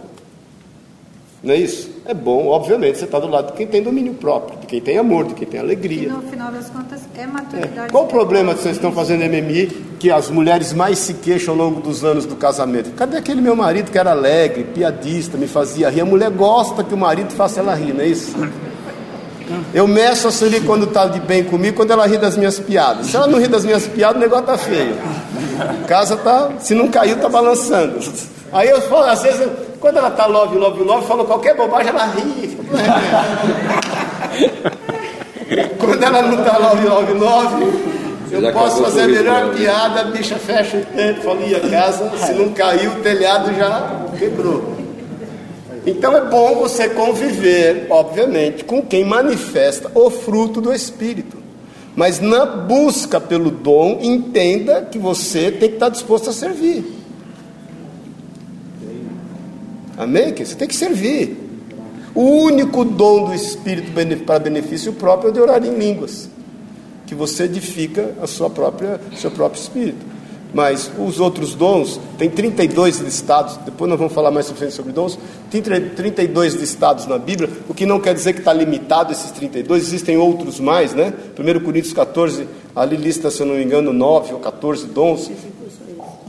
[1.43, 1.89] Não é isso?
[2.05, 4.99] É bom, obviamente, você está do lado de quem tem domínio próprio, de quem tem
[4.99, 6.09] amor, de quem tem alegria.
[6.09, 7.89] E no final das contas é maturidade.
[7.89, 7.91] É.
[7.91, 11.59] Qual o problema que vocês estão fazendo MMI que as mulheres mais se queixam ao
[11.59, 12.91] longo dos anos do casamento?
[12.91, 16.03] Cadê aquele meu marido que era alegre, piadista, me fazia rir?
[16.03, 18.37] A mulher gosta que o marido faça ela rir, não é isso?
[19.73, 23.07] Eu meço a Sueli quando está de bem comigo, quando ela ri das minhas piadas.
[23.07, 24.95] Se ela não ri das minhas piadas, o negócio está feio.
[25.59, 27.99] A casa tá, se não caiu, está balançando.
[28.53, 29.49] Aí eu falo, às vezes,
[29.81, 32.59] quando ela está love, love, love, falo qualquer bobagem, ela ri.
[35.79, 40.37] quando ela não está love, love, love, eu posso fazer a melhor piada, a bicha
[40.37, 44.77] fecha o tempo, falo, e a casa, se não caiu, o telhado já quebrou.
[45.87, 51.39] Então é bom você conviver, obviamente, com quem manifesta o fruto do Espírito.
[51.97, 57.00] Mas na busca pelo dom, entenda que você tem que estar disposto a servir.
[60.01, 60.35] Amém?
[60.35, 61.37] Você tem que servir.
[62.15, 63.93] O único dom do Espírito
[64.25, 66.27] para benefício próprio é de orar em línguas,
[67.07, 70.07] que você edifica a sua própria, seu próprio espírito.
[70.55, 75.19] Mas os outros dons, tem 32 listados, depois nós vamos falar mais sobre dons,
[75.51, 79.83] tem 32 listados na Bíblia, o que não quer dizer que está limitado esses 32,
[79.83, 81.13] existem outros mais, né?
[81.39, 85.31] 1 Coríntios 14, ali lista, se eu não me engano, 9 ou 14 dons.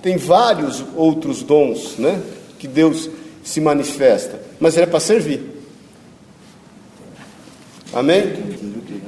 [0.03, 2.21] Tem vários outros dons, né?
[2.59, 3.09] Que Deus
[3.43, 5.41] se manifesta, mas ele é para servir.
[7.93, 8.33] Amém?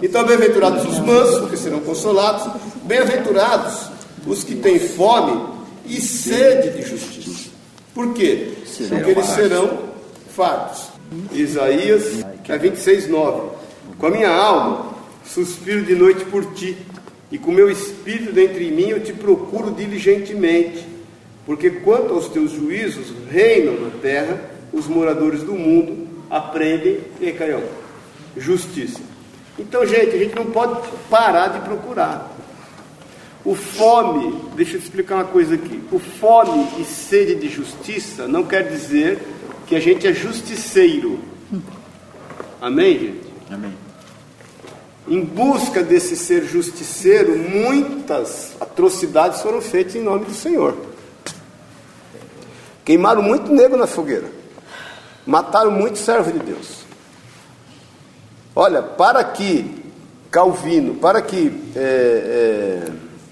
[0.01, 2.61] Então, bem-aventurados os mansos, porque serão consolados.
[2.83, 3.89] Bem-aventurados
[4.27, 5.53] os que têm fome
[5.85, 7.49] e sede de justiça.
[7.93, 8.53] Por quê?
[8.89, 9.79] Porque eles serão
[10.35, 10.87] fartos.
[11.31, 12.03] Isaías
[12.59, 13.49] 26, 9.
[13.97, 14.93] Com a minha alma
[15.25, 16.77] suspiro de noite por ti,
[17.31, 20.85] e com meu espírito dentro de mim eu te procuro diligentemente,
[21.45, 24.39] porque quanto aos teus juízos reinam na terra,
[24.71, 27.63] os moradores do mundo aprendem e caiam.
[28.35, 29.01] Justiça.
[29.59, 30.79] Então, gente, a gente não pode
[31.09, 32.31] parar de procurar.
[33.45, 35.81] O fome, deixa eu explicar uma coisa aqui.
[35.91, 39.19] O fome e sede de justiça não quer dizer
[39.67, 41.19] que a gente é justiceiro.
[42.61, 43.33] Amém, gente?
[43.51, 43.73] Amém.
[45.07, 50.92] Em busca desse ser justiceiro, muitas atrocidades foram feitas em nome do Senhor.
[52.85, 54.27] Queimaram muito negro na fogueira.
[55.25, 56.83] Mataram muito servo de Deus.
[58.55, 59.83] Olha, para que
[60.29, 62.91] Calvino, para que é, é,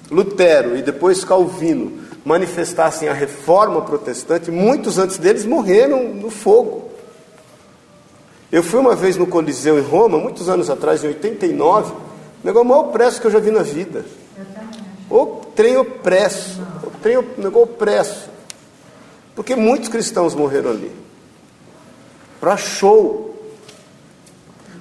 [0.10, 6.90] Lutero e depois Calvino manifestassem a reforma protestante, muitos antes deles morreram no fogo.
[8.52, 11.96] Eu fui uma vez no Coliseu em Roma, muitos anos atrás, em 89, o
[12.44, 14.06] negócio mais opresso que eu já vi na vida.
[15.10, 18.31] O trem opresso, o trem o negócio opresso.
[19.42, 20.92] Porque muitos cristãos morreram ali.
[22.40, 23.36] Para show.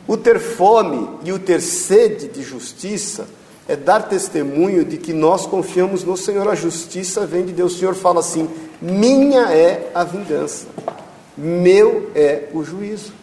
[0.07, 3.27] O ter fome e o ter sede de justiça
[3.67, 6.47] é dar testemunho de que nós confiamos no Senhor.
[6.47, 7.75] A justiça vem de Deus.
[7.75, 8.51] O Senhor fala assim:
[8.83, 10.67] minha é a vingança,
[11.39, 13.15] meu é o juízo.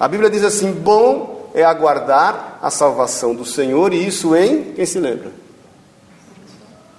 [0.00, 4.84] A Bíblia diz assim: bom é aguardar a salvação do Senhor, e isso em, quem
[4.84, 5.30] se lembra?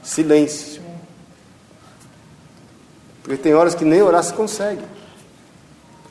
[0.01, 0.72] Silêncio.
[3.23, 4.83] Porque tem horas que nem orar se consegue.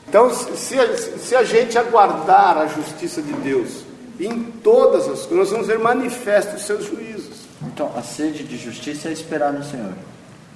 [0.09, 3.83] Então, se a, se a gente aguardar a justiça de Deus,
[4.19, 7.43] em todas as coisas, nós vamos ver manifestos os seus juízos.
[7.65, 9.93] Então, a sede de justiça é esperar no Senhor.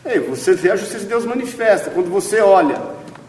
[0.03, 1.91] É, você vê a justiça de Deus manifesta.
[1.91, 2.81] Quando você olha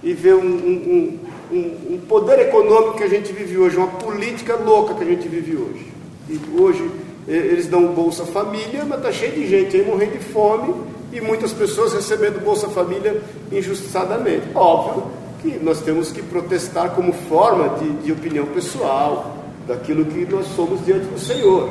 [0.03, 1.19] e vê um, um,
[1.51, 5.29] um, um, poder econômico que a gente vive hoje, uma política louca que a gente
[5.29, 5.87] vive hoje.
[6.29, 6.91] E hoje
[7.27, 10.75] eles dão Bolsa Família, mas está cheio de gente aí morrendo de fome
[11.13, 14.49] e muitas pessoas recebendo Bolsa Família injustiçadamente.
[14.55, 15.05] Óbvio
[15.41, 20.85] que nós temos que protestar como forma de, de opinião pessoal, daquilo que nós somos
[20.85, 21.71] diante do Senhor.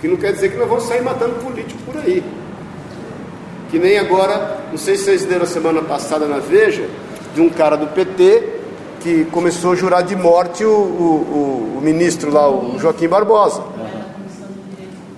[0.00, 2.22] Que não quer dizer que nós vamos sair matando político por aí.
[3.70, 6.88] Que nem agora, não sei se vocês leram a semana passada na Veja,
[7.34, 8.60] de um cara do PT
[9.00, 13.62] que começou a jurar de morte o, o, o, o ministro lá, o Joaquim Barbosa.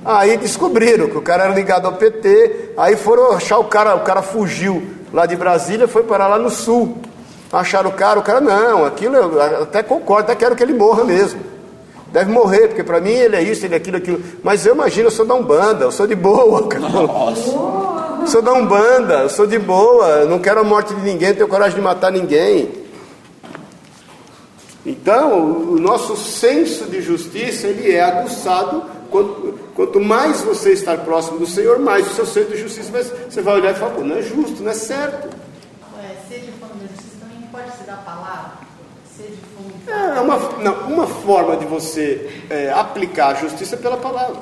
[0.04, 4.00] Aí descobriram que o cara era ligado ao PT, aí foram achar o cara, o
[4.00, 6.98] cara fugiu lá de Brasília, foi parar lá no sul.
[7.52, 11.04] Acharam o cara, o cara, não, aquilo eu até concordo, até quero que ele morra
[11.04, 11.40] mesmo.
[12.10, 14.20] Deve morrer, porque para mim ele é isso, ele é aquilo, aquilo.
[14.42, 16.66] Mas eu imagino, eu sou da Umbanda, eu sou de boa.
[16.68, 16.88] Cara.
[16.88, 18.26] Nossa.
[18.26, 21.48] Sou da Umbanda, eu sou de boa, eu não quero a morte de ninguém, tenho
[21.48, 22.70] coragem de matar ninguém.
[24.84, 25.40] Então,
[25.72, 28.82] o nosso senso de justiça, ele é aguçado
[29.12, 32.90] quanto, quanto mais você estar próximo do Senhor, mais o seu senso de justiça
[33.28, 35.28] você vai olhar e falar, Pô, não é justo, não é certo.
[35.96, 38.52] Ué, ser de forma de justiça também pode ser da palavra?
[39.14, 43.76] Ser de forma de É uma, não, uma forma de você é, aplicar a justiça
[43.76, 44.40] é pela palavra.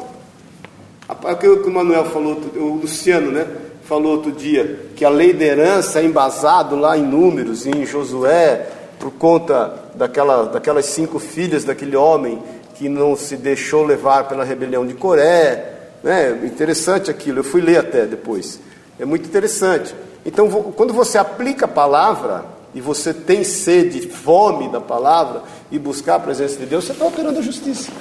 [1.24, 3.46] Aquilo que o Manuel falou, o Luciano, né?
[3.82, 8.70] Falou outro dia que a lei da herança é embasado lá em números, em Josué,
[9.00, 12.40] por conta daquela, daquelas cinco filhas daquele homem
[12.80, 15.90] que não se deixou levar pela rebelião de Coré.
[16.02, 16.30] Né?
[16.44, 18.58] Interessante aquilo, eu fui ler até depois.
[18.98, 19.94] É muito interessante.
[20.24, 26.14] Então, quando você aplica a palavra e você tem sede, fome da palavra e buscar
[26.14, 27.92] a presença de Deus, você está operando a justiça.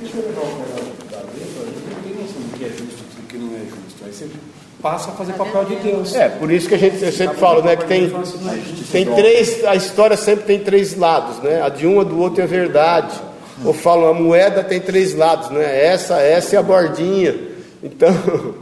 [0.00, 0.42] Deixa eu levar
[1.10, 3.48] da letra, a gente não tem noção do que é justo e do que não
[3.48, 4.04] é justo.
[4.04, 4.28] Aí você
[4.80, 6.14] passa a fazer papel de Deus.
[6.14, 8.12] É, por isso que a gente eu sempre fala, né, que tem,
[8.92, 11.60] tem três, a história sempre tem três lados, né?
[11.62, 13.26] A de um, a do outro é verdade.
[13.64, 15.84] Ou falam, a moeda tem três lados, né?
[15.84, 17.34] Essa, essa e a bordinha.
[17.82, 18.08] Então,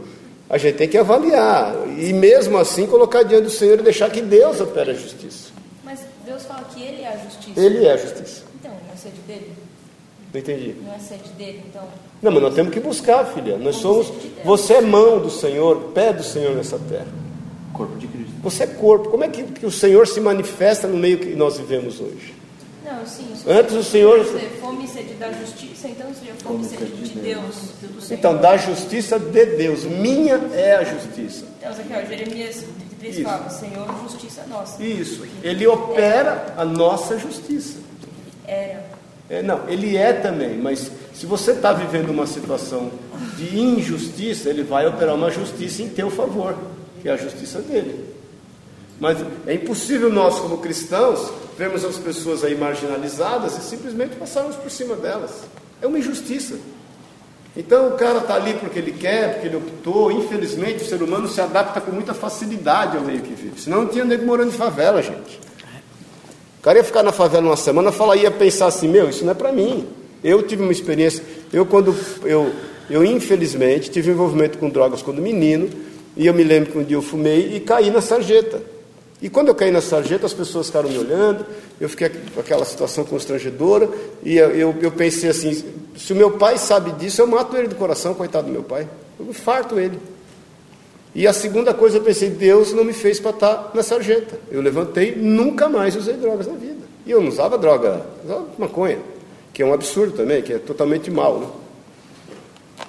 [0.49, 1.75] a gente tem que avaliar.
[1.97, 5.51] E mesmo assim, colocar diante do Senhor e deixar que Deus opere a justiça.
[5.83, 7.59] Mas Deus fala que Ele é a justiça.
[7.59, 8.41] Ele é a justiça.
[8.59, 9.53] Então, não é sede dele?
[10.33, 10.75] Não entendi.
[10.83, 11.83] Não é sede dele, então.
[12.21, 13.57] Não, mas nós temos que buscar, filha.
[13.57, 14.11] Nós somos.
[14.43, 17.07] Você é mão do Senhor, pé do Senhor nessa terra.
[17.73, 18.33] Corpo de Cristo.
[18.41, 19.09] Você é corpo.
[19.09, 22.36] Como é que, que o Senhor se manifesta no meio que nós vivemos hoje?
[23.47, 27.19] Antes o Senhor- dizer Fome e sede da justiça, então seria fome e sede de
[27.19, 27.55] Deus.
[28.01, 28.19] Senhor.
[28.19, 29.83] Então, da justiça de Deus.
[29.83, 31.45] Minha é a justiça.
[31.59, 32.55] Então, Ezequiel, Jeremias
[32.99, 33.23] 33 Isso.
[33.23, 34.83] fala: Senhor, justiça nossa.
[34.83, 35.25] Isso.
[35.43, 37.79] Ele opera a nossa justiça.
[38.45, 38.85] Era.
[39.29, 42.89] É, não, ele é também, mas se você está vivendo uma situação
[43.35, 46.55] de injustiça, ele vai operar uma justiça em teu favor,
[47.01, 48.05] que é a justiça dele.
[48.99, 54.71] Mas é impossível nós, como cristãos, vermos as pessoas aí marginalizadas e simplesmente passarmos por
[54.71, 55.31] cima delas.
[55.81, 56.55] É uma injustiça.
[57.55, 60.11] Então o cara está ali porque ele quer, porque ele optou.
[60.11, 63.59] Infelizmente, o ser humano se adapta com muita facilidade ao meio que vive.
[63.59, 65.39] Senão não tinha nego morando em favela, gente.
[66.59, 69.31] O cara ia ficar na favela uma semana, falar, ia pensar assim, meu, isso não
[69.31, 69.87] é para mim.
[70.23, 72.51] Eu tive uma experiência, eu quando eu,
[72.89, 75.69] eu infelizmente tive envolvimento com drogas quando menino,
[76.15, 78.61] e eu me lembro que um dia eu fumei e caí na sarjeta.
[79.21, 81.45] E quando eu caí na sarjeta, as pessoas ficaram me olhando,
[81.81, 83.89] eu fiquei com aquela situação constrangedora,
[84.23, 85.63] e eu, eu, pensei assim,
[85.95, 88.87] se o meu pai sabe disso, eu mato ele do coração, coitado do meu pai.
[89.19, 89.97] Eu farto ele.
[91.15, 94.39] E a segunda coisa eu pensei, Deus não me fez para estar na sarjeta.
[94.51, 96.85] Eu levantei, nunca mais usei drogas na vida.
[97.03, 98.99] E eu não usava droga, usava maconha,
[99.51, 101.39] que é um absurdo também, que é totalmente mal.
[101.39, 101.47] Né?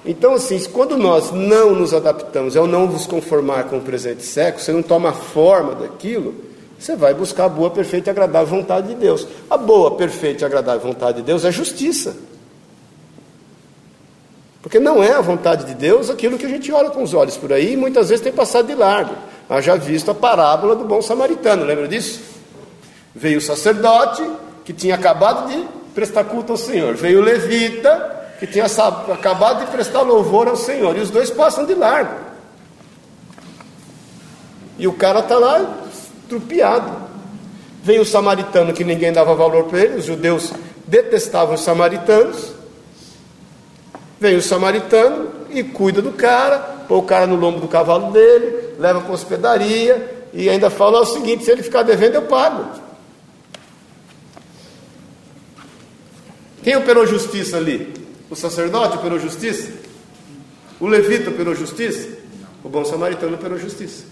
[0.04, 4.62] Então, assim, quando nós não nos adaptamos ao não nos conformar com o presente século,
[4.62, 6.34] você não toma forma daquilo,
[6.78, 9.26] você vai buscar a boa, perfeita e agradável vontade de Deus.
[9.50, 12.16] A boa, perfeita e agradável vontade de Deus é justiça.
[14.62, 17.36] Porque não é a vontade de Deus aquilo que a gente olha com os olhos
[17.36, 19.14] por aí e muitas vezes tem passado de largo.
[19.48, 22.20] Haja visto a parábola do bom samaritano, lembra disso?
[23.14, 24.22] Veio o sacerdote,
[24.64, 26.94] que tinha acabado de prestar culto ao Senhor.
[26.94, 30.96] Veio o levita, que tinha acabado de prestar louvor ao Senhor.
[30.96, 32.14] E os dois passam de largo.
[34.78, 35.76] E o cara está lá
[36.28, 37.08] trupiado.
[37.82, 40.52] Veio o samaritano, que ninguém dava valor para ele, os judeus
[40.86, 42.52] detestavam os samaritanos.
[44.20, 48.74] Vem o samaritano e cuida do cara, põe o cara no lombo do cavalo dele,
[48.78, 52.66] leva para a hospedaria e ainda fala o seguinte: se ele ficar devendo, eu pago.
[56.62, 58.07] Quem operou justiça ali?
[58.30, 59.72] O sacerdote operou justiça?
[60.80, 62.08] O levita operou justiça?
[62.62, 64.04] O bom samaritano operou justiça.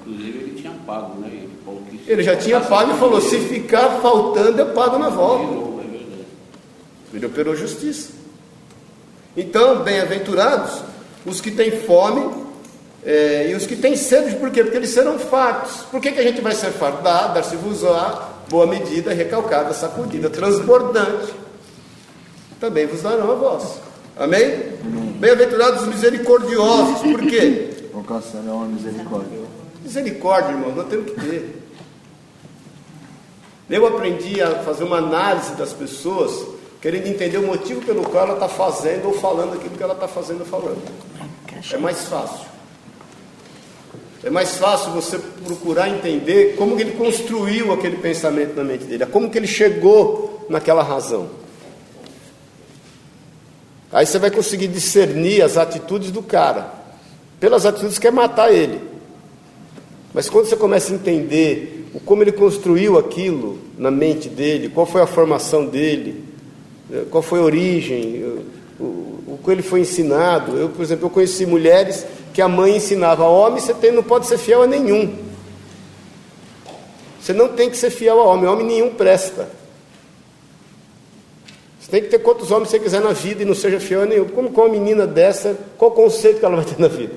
[0.00, 1.28] Inclusive ele tinha pago, né?
[1.28, 5.08] Ele, falou que Ele já tinha pago e falou: se ficar faltando, eu pago na
[5.08, 5.82] volta.
[5.84, 7.16] É.
[7.16, 8.12] Ele operou justiça.
[9.36, 10.82] Então, bem-aventurados
[11.24, 12.30] os que têm fome
[13.04, 14.62] é, e os que têm sede, por quê?
[14.62, 15.82] Porque eles serão fartos.
[15.90, 17.02] Por que, que a gente vai ser farto?
[17.02, 21.32] Dá, dar-se-vos a boa medida, recalcada, sacudida, transbordante.
[22.60, 23.80] Também vos darão a voz.
[24.18, 24.74] Amém?
[25.18, 27.70] Bem-aventurados os misericordiosos, por quê?
[27.94, 29.38] Alcançando é uma misericórdia.
[29.82, 31.62] Misericórdia, irmão, nós temos que ter.
[33.70, 36.46] Eu aprendi a fazer uma análise das pessoas,
[36.82, 40.06] querendo entender o motivo pelo qual ela está fazendo ou falando aquilo que ela está
[40.06, 40.82] fazendo ou falando.
[41.72, 42.46] É mais fácil.
[44.22, 49.06] É mais fácil você procurar entender como que ele construiu aquele pensamento na mente dele,
[49.06, 51.39] como que ele chegou naquela razão.
[53.92, 56.78] Aí você vai conseguir discernir as atitudes do cara.
[57.40, 58.80] pelas atitudes quer matar ele.
[60.12, 64.84] Mas quando você começa a entender o como ele construiu aquilo na mente dele, qual
[64.84, 66.22] foi a formação dele,
[66.92, 68.22] eh, qual foi a origem,
[68.78, 68.84] o, o,
[69.34, 70.56] o que ele foi ensinado.
[70.56, 74.26] Eu, por exemplo, eu conheci mulheres que a mãe ensinava, homem você tem, não pode
[74.26, 75.16] ser fiel a nenhum.
[77.20, 79.48] Você não tem que ser fiel a homem, homem nenhum presta.
[81.90, 84.28] Você tem que ter quantos homens você quiser na vida e não seja fiel nenhum.
[84.28, 87.14] Como com uma menina dessa, qual conceito que ela vai ter na vida?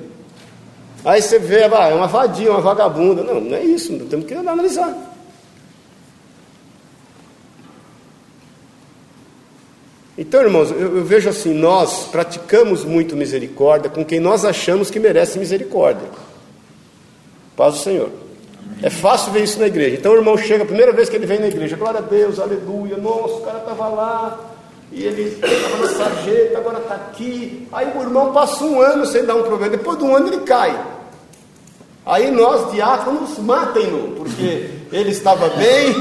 [1.05, 3.21] Aí você vê, vai, é uma vadia, uma vagabunda.
[3.21, 4.97] Não, não é isso, não temos que analisar.
[10.17, 14.99] Então, irmãos, eu, eu, vejo assim: nós praticamos muito misericórdia com quem nós achamos que
[14.99, 16.07] merece misericórdia.
[17.55, 18.09] Paz do Senhor.
[18.82, 19.97] É fácil ver isso na igreja.
[19.97, 22.39] Então, o irmão chega, a primeira vez que ele vem na igreja, glória a Deus,
[22.39, 24.53] aleluia, nossa, o cara estava lá,
[24.94, 27.68] e ele estava na sarjeta, agora está aqui.
[27.72, 30.41] Aí o irmão passa um ano sem dar um problema, depois de um ano ele
[30.41, 30.80] cai.
[32.06, 35.96] Aí nós, diáconos, matem-no, porque ele estava bem,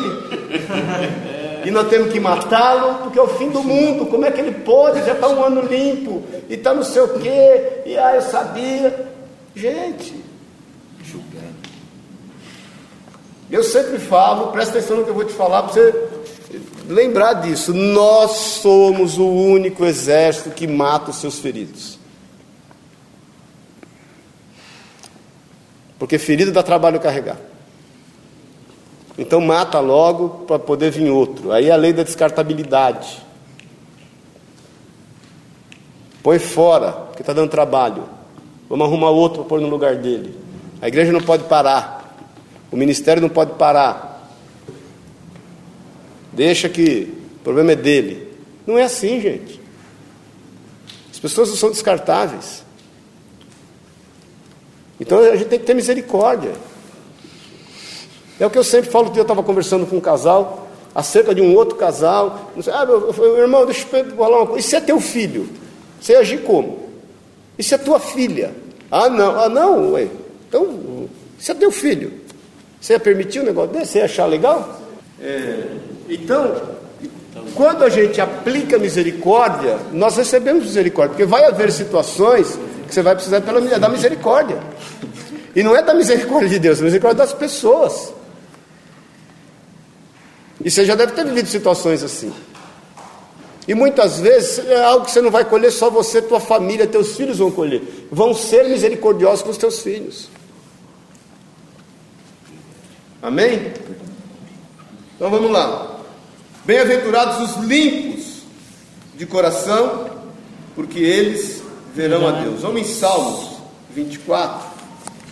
[1.64, 4.06] e nós temos que matá-lo, porque é o fim do mundo.
[4.06, 5.00] Como é que ele pode?
[5.06, 9.10] Já está um ano limpo, e está não sei o quê, e ah, eu sabia.
[9.54, 10.22] Gente,
[13.50, 15.92] eu sempre falo, presta atenção no que eu vou te falar, para você
[16.88, 17.72] lembrar disso.
[17.72, 21.98] Nós somos o único exército que mata os seus feridos.
[25.98, 27.38] Porque ferido dá trabalho carregar.
[29.16, 31.52] Então mata logo para poder vir outro.
[31.52, 33.22] Aí é a lei da descartabilidade.
[36.22, 38.04] Põe fora, porque está dando trabalho.
[38.68, 40.36] Vamos arrumar outro para pôr no lugar dele.
[40.80, 42.16] A igreja não pode parar.
[42.70, 44.11] O ministério não pode parar.
[46.32, 48.28] Deixa que o problema é dele.
[48.66, 49.60] Não é assim, gente.
[51.10, 52.64] As pessoas não são descartáveis.
[54.98, 56.52] Então a gente tem que ter misericórdia.
[58.38, 61.54] É o que eu sempre falo, eu estava conversando com um casal, acerca de um
[61.54, 62.50] outro casal.
[62.62, 64.66] Sei, ah, meu, meu, irmão, deixa eu falar uma coisa.
[64.66, 65.48] E se é teu filho?
[66.00, 66.88] Você agir como?
[67.58, 68.54] E se é tua filha?
[68.90, 70.08] Ah, não, ah, não, ué.
[70.48, 71.08] Então,
[71.38, 72.12] se é teu filho,
[72.80, 73.92] você ia permitir um negócio desse?
[73.92, 74.80] Você ia achar legal?
[75.20, 75.66] É,
[76.14, 76.54] então,
[77.54, 83.14] quando a gente aplica misericórdia, nós recebemos misericórdia, porque vai haver situações que você vai
[83.14, 84.58] precisar pela, da misericórdia.
[85.54, 88.12] E não é da misericórdia de Deus, é da misericórdia das pessoas.
[90.62, 92.32] E você já deve ter vivido situações assim.
[93.66, 97.16] E muitas vezes é algo que você não vai colher, só você, tua família, teus
[97.16, 97.82] filhos vão colher.
[98.10, 100.28] Vão ser misericordiosos com os teus filhos.
[103.22, 103.72] Amém?
[105.16, 105.91] Então vamos lá.
[106.64, 108.42] Bem-aventurados os limpos
[109.16, 110.06] de coração,
[110.76, 111.60] porque eles
[111.92, 112.60] verão a Deus.
[112.60, 113.56] Vamos em Salmos
[113.92, 114.70] 24.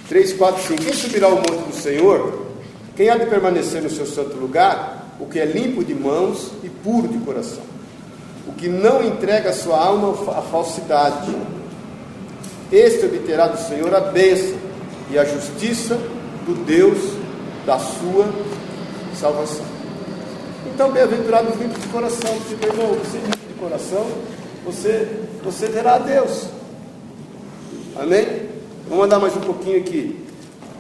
[0.09, 0.83] 3, 4, 5.
[0.83, 2.47] Quem subirá ao monte do Senhor?
[2.97, 5.15] Quem há de permanecer no seu santo lugar?
[5.21, 7.63] O que é limpo de mãos e puro de coração.
[8.49, 11.33] O que não entrega a sua alma à falsidade.
[12.73, 14.59] Este obterá do Senhor a bênção
[15.09, 15.95] e a justiça
[16.45, 16.99] do Deus
[17.65, 18.29] da sua
[19.15, 19.70] salvação.
[20.81, 24.07] Então, bem-aventurados limpos de coração, porque, meu irmão, você limpo de coração,
[24.65, 26.47] você, você verá a Deus.
[28.01, 28.49] Amém?
[28.89, 30.25] Vamos andar mais um pouquinho aqui.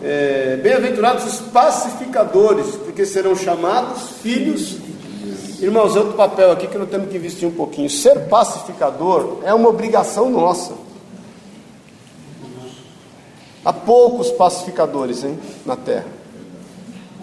[0.03, 4.79] É, Bem-aventurados os pacificadores, porque serão chamados filhos.
[5.61, 7.91] Irmãos, outro papel aqui que nós temos que investir um pouquinho.
[7.91, 10.73] Ser pacificador é uma obrigação nossa.
[13.63, 16.07] Há poucos pacificadores hein, na terra.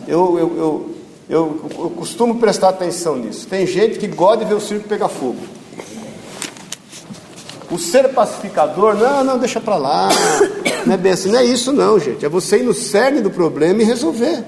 [0.08, 0.97] Eu, eu, eu,
[1.30, 3.48] eu, eu costumo prestar atenção nisso.
[3.48, 5.42] Tem gente que gosta de ver o circo pegar fogo.
[7.70, 10.10] O ser pacificador, não, não, deixa para lá.
[10.86, 12.26] Não é bem assim, não é isso não, gente.
[12.26, 14.42] É você ir no cerne do problema e resolver.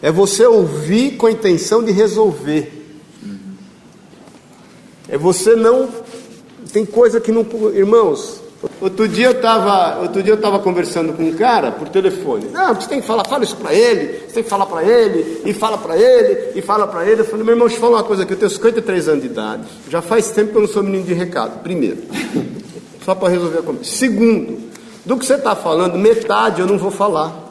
[0.00, 2.72] É você ouvir com a intenção de resolver.
[5.06, 5.90] É você não.
[6.72, 7.44] Tem coisa que não.
[7.74, 8.40] Irmãos,
[8.80, 12.46] Outro dia eu estava, outro dia eu estava conversando com um cara por telefone.
[12.50, 15.42] Não, você tem que falar, fala isso para ele, você tem que falar para ele,
[15.44, 17.20] e fala para ele, e fala para ele.
[17.20, 19.28] Eu falei, meu irmão, deixa eu falar uma coisa aqui, eu tenho 53 anos de
[19.28, 19.64] idade.
[19.90, 21.62] Já faz tempo que eu não sou menino de recado.
[21.62, 21.98] Primeiro,
[23.04, 23.90] só para resolver a conversa.
[23.90, 24.58] Segundo,
[25.04, 27.50] do que você está falando, metade eu não vou falar.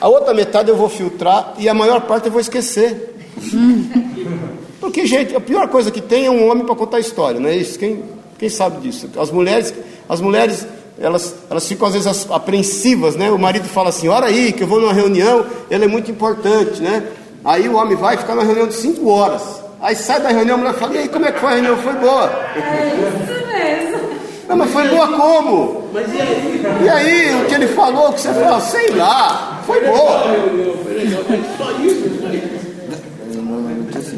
[0.00, 3.16] A outra metade eu vou filtrar e a maior parte eu vou esquecer.
[4.78, 7.56] Porque, gente, a pior coisa que tem é um homem para contar história, não é
[7.56, 7.78] isso?
[7.78, 8.02] Quem,
[8.38, 9.08] quem sabe disso?
[9.16, 9.72] As mulheres
[10.08, 10.66] as mulheres,
[11.00, 13.30] elas, elas ficam às vezes apreensivas, né?
[13.30, 16.82] O marido fala assim, ora aí, que eu vou numa reunião, ela é muito importante,
[16.82, 17.02] né?
[17.44, 19.42] Aí o homem vai ficar numa reunião de cinco horas.
[19.80, 21.76] Aí sai da reunião, a mulher fala, e aí, como é que foi a reunião?
[21.78, 22.30] Foi boa.
[22.54, 24.12] É isso mesmo.
[24.48, 25.88] Ah, mas foi boa como?
[25.92, 26.62] Mas e aí?
[26.84, 30.22] E aí, o que ele falou, o que você falou, sei lá, foi boa.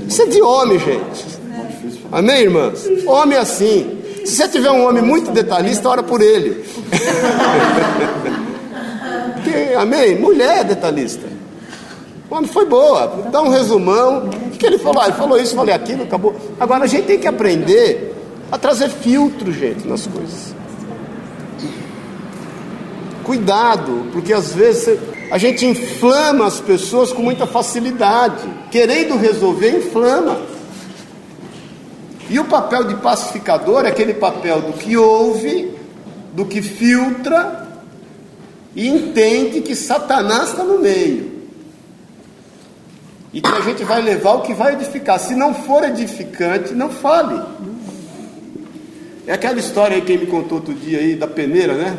[0.07, 1.25] Isso é de homem, gente.
[2.13, 2.87] Amém, irmãs?
[3.07, 4.04] Homem é assim.
[4.25, 6.65] Se você tiver um homem muito detalhista, ora por ele.
[9.35, 10.19] Porque, amém?
[10.19, 11.27] Mulher é detalhista.
[12.31, 13.29] O homem foi boa.
[13.31, 14.29] Dá um resumão.
[14.29, 15.03] O que ele falou?
[15.03, 16.35] Ah, ele falou isso, falei aquilo, acabou.
[16.59, 18.15] Agora a gente tem que aprender
[18.51, 20.55] a trazer filtro, gente, nas coisas.
[23.23, 24.99] Cuidado, porque às vezes
[25.31, 28.49] a gente inflama as pessoas com muita facilidade.
[28.71, 30.54] Querendo resolver, inflama.
[32.35, 35.73] E o papel de pacificador é aquele papel do que ouve,
[36.33, 37.69] do que filtra
[38.75, 41.31] e entende que Satanás está no meio.
[43.33, 45.21] E que a gente vai levar o que vai edificar.
[45.21, 47.41] Se não for edificante, não fale.
[49.29, 51.97] É aquela história aí que me contou outro dia aí da peneira, né?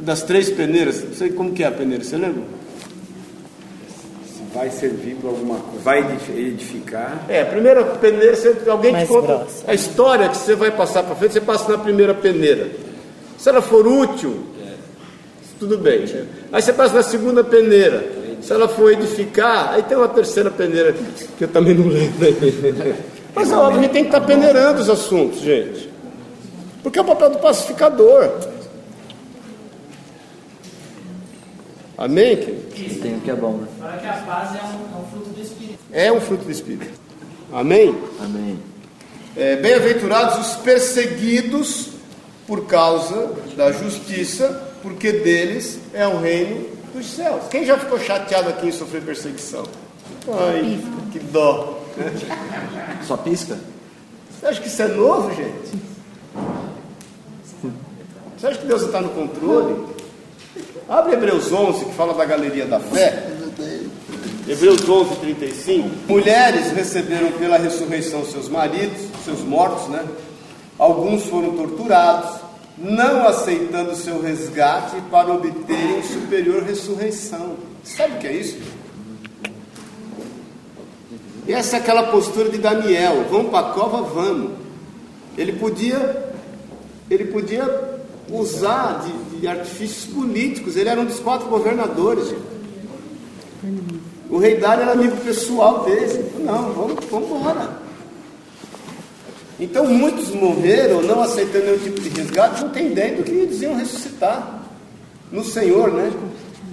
[0.00, 1.02] Das três peneiras.
[1.02, 2.42] Não sei como que é a peneira, você lembra?
[4.54, 7.24] Vai servir para alguma coisa, vai edif- edificar.
[7.28, 9.64] É, a primeira peneira, você, alguém Mais te conta grossa.
[9.66, 12.68] a história que você vai passar para frente, você passa na primeira peneira.
[13.38, 14.44] Se ela for útil,
[15.58, 16.00] tudo bem.
[16.00, 16.26] né?
[16.52, 18.04] Aí você passa na segunda peneira.
[18.42, 20.92] Se ela for edificar, aí tem uma terceira peneira
[21.38, 22.16] que eu também não lembro.
[23.34, 25.88] Mas é óbvio, a gente tem que estar peneirando os assuntos, gente.
[26.82, 28.28] Porque é o papel do pacificador.
[31.96, 32.36] Amém?
[32.36, 33.00] querido?
[33.00, 33.68] Tem o que é bom, né?
[33.78, 35.78] Para que a paz é um, é um fruto do Espírito.
[35.92, 36.90] É um fruto do Espírito.
[37.52, 37.94] Amém?
[38.20, 38.58] Amém.
[39.36, 41.90] É, Bem-aventurados os perseguidos
[42.46, 47.44] por causa da justiça, porque deles é o reino dos céus.
[47.50, 49.64] Quem já ficou chateado aqui em sofrer perseguição?
[50.28, 50.80] Ai,
[51.12, 51.78] que dó.
[53.06, 53.58] Só pisca?
[54.30, 55.82] Você acha que isso é novo, gente?
[58.36, 59.86] Você acha que Deus está no controle?
[60.88, 63.28] Abre Hebreus 11, que fala da galeria da fé.
[64.46, 65.88] Hebreus 11, 35.
[66.08, 70.04] Mulheres receberam pela ressurreição seus maridos, seus mortos, né?
[70.78, 72.40] Alguns foram torturados,
[72.76, 77.56] não aceitando seu resgate para obterem superior ressurreição.
[77.84, 78.58] Sabe o que é isso?
[81.48, 84.52] Essa é aquela postura de Daniel, vamos para a cova, vamos.
[85.36, 86.32] Ele podia,
[87.10, 88.01] ele podia
[88.32, 92.34] usar de, de artifícios políticos, ele era um dos quatro governadores.
[94.30, 96.32] O rei Dário era amigo pessoal dele.
[96.40, 97.82] Não, vamos, vamos embora.
[99.60, 103.60] Então muitos morreram não aceitando nenhum tipo de resgate, não tem ideia do que eles
[103.62, 104.62] iam ressuscitar
[105.30, 106.10] no Senhor, né?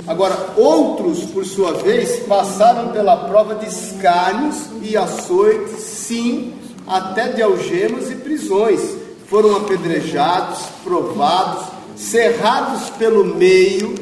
[0.08, 6.54] Agora, outros, por sua vez, passaram pela prova de escárnios e açoites, sim,
[6.88, 8.99] até de algemas e prisões.
[9.30, 13.94] Foram apedrejados, provados, cerrados pelo meio.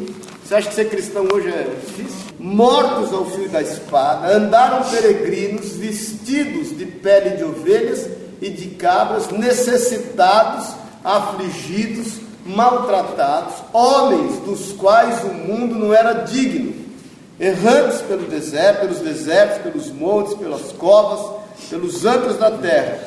[0.41, 2.28] Você acha que ser cristão hoje é difícil?
[2.39, 8.07] Mortos ao fio da espada, andaram peregrinos, vestidos de pele de ovelhas
[8.41, 10.69] e de cabras, necessitados,
[11.03, 16.73] afligidos, maltratados, homens dos quais o mundo não era digno,
[17.38, 22.99] errantes pelo deserto, pelos desertos, pelos montes, pelas covas, pelos antros da terra.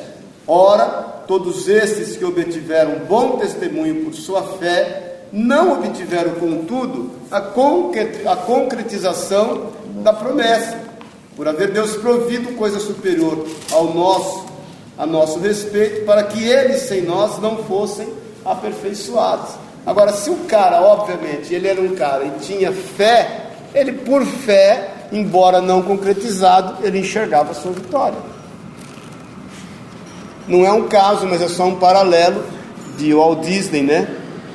[0.45, 8.27] Ora, todos estes que obtiveram bom testemunho por sua fé, não obtiveram, contudo, a, concre-
[8.27, 9.67] a concretização
[10.03, 10.77] da promessa,
[11.33, 14.45] por haver Deus provido coisa superior ao nosso,
[14.97, 18.09] a nosso respeito, para que eles sem nós não fossem
[18.43, 19.51] aperfeiçoados.
[19.85, 25.07] Agora, se o cara, obviamente, ele era um cara e tinha fé, ele por fé,
[25.13, 28.17] embora não concretizado, ele enxergava a sua vitória.
[30.47, 32.43] Não é um caso, mas é só um paralelo
[32.97, 34.07] de Walt Disney, né?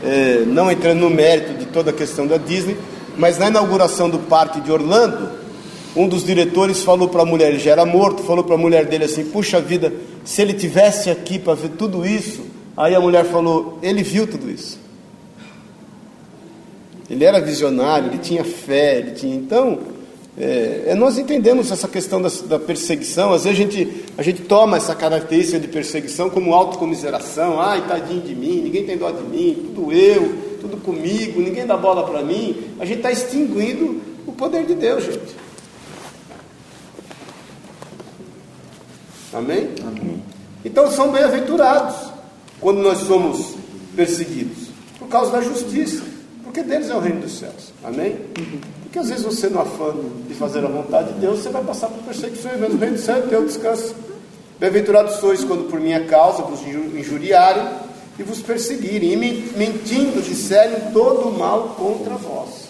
[0.05, 2.76] É, não entrando no mérito de toda a questão da Disney,
[3.16, 5.30] mas na inauguração do parque de Orlando,
[5.97, 8.84] um dos diretores falou para a mulher, ele já era morto, falou para a mulher
[8.84, 9.93] dele assim: Puxa vida,
[10.24, 12.45] se ele tivesse aqui para ver tudo isso.
[12.76, 14.78] Aí a mulher falou: Ele viu tudo isso.
[17.09, 19.34] Ele era visionário, ele tinha fé, ele tinha.
[19.34, 19.78] Então,
[20.39, 23.32] é, é, nós entendemos essa questão da, da perseguição.
[23.32, 27.59] Às vezes a gente, a gente toma essa característica de perseguição como autocomiseração.
[27.59, 31.76] Ai, tadinho de mim, ninguém tem dó de mim, tudo eu, tudo comigo, ninguém dá
[31.76, 32.74] bola para mim.
[32.78, 35.34] A gente está extinguindo o poder de Deus, gente.
[39.32, 39.70] Amém?
[39.87, 40.22] Amém.
[40.62, 42.12] Então são bem-aventurados
[42.61, 43.55] quando nós somos
[43.95, 44.68] perseguidos,
[44.99, 46.03] por causa da justiça,
[46.45, 47.72] porque deles é o reino dos céus.
[47.82, 48.16] Amém?
[48.97, 49.94] Porque às vezes você, no afã
[50.26, 53.05] de fazer a vontade de Deus, você vai passar por perseguições, mas o reino dos
[53.05, 53.94] céus é descanso.
[54.59, 57.68] Bem-aventurados sois quando por minha causa vos inju- injuriarem
[58.18, 62.68] e vos perseguirem, e men- mentindo disserem todo o mal contra vós.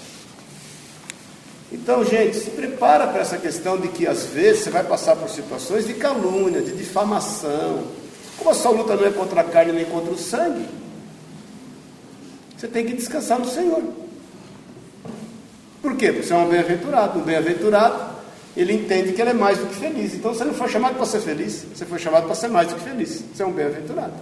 [1.71, 5.29] Então, gente, se prepara para essa questão de que às vezes você vai passar por
[5.31, 7.85] situações de calúnia, de difamação.
[8.37, 10.67] Como a sua luta não é contra a carne nem contra o sangue,
[12.59, 13.85] você tem que descansar no Senhor.
[15.87, 16.11] Por quê?
[16.11, 17.21] Porque você é um bem-aventurado.
[17.21, 18.05] Um bem-aventurado,
[18.57, 20.15] ele entende que ele é mais do que feliz.
[20.15, 22.75] Então você não foi chamado para ser feliz, você foi chamado para ser mais do
[22.75, 23.23] que feliz.
[23.33, 24.15] Você é um bem-aventurado.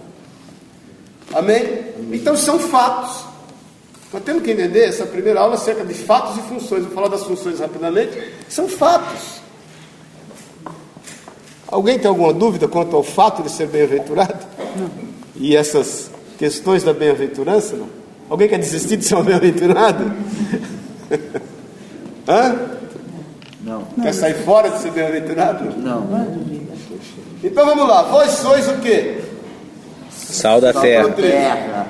[1.33, 1.85] Amém?
[2.13, 3.25] Então são fatos.
[4.13, 6.83] Nós temos que entender essa primeira aula acerca de fatos e funções.
[6.83, 8.15] Vou falar das funções rapidamente.
[8.47, 9.41] São fatos.
[11.67, 14.45] Alguém tem alguma dúvida quanto ao fato de ser bem-aventurado?
[15.35, 17.75] E essas questões da bem-aventurança?
[17.75, 17.89] Não?
[18.29, 20.13] Alguém quer desistir de ser um bem-aventurado?
[22.27, 22.55] Hã?
[23.61, 23.83] Não.
[24.01, 25.65] Quer sair fora de ser bem-aventurado?
[25.77, 26.05] Não.
[27.43, 28.03] Então vamos lá.
[28.03, 29.21] Vós sois o quê?
[30.11, 31.09] Sal da terra.
[31.11, 31.87] Terra.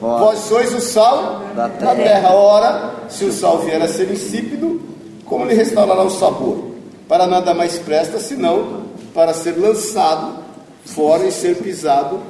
[0.00, 1.94] Ó, Vós sois o sal Da da terra.
[1.94, 2.34] terra.
[2.34, 4.80] Ora, se o sal vier a ser insípido,
[5.24, 6.72] como lhe restaurará o sabor?
[7.08, 8.82] Para nada mais presta, senão
[9.14, 10.38] para ser lançado
[10.84, 12.20] fora e ser pisado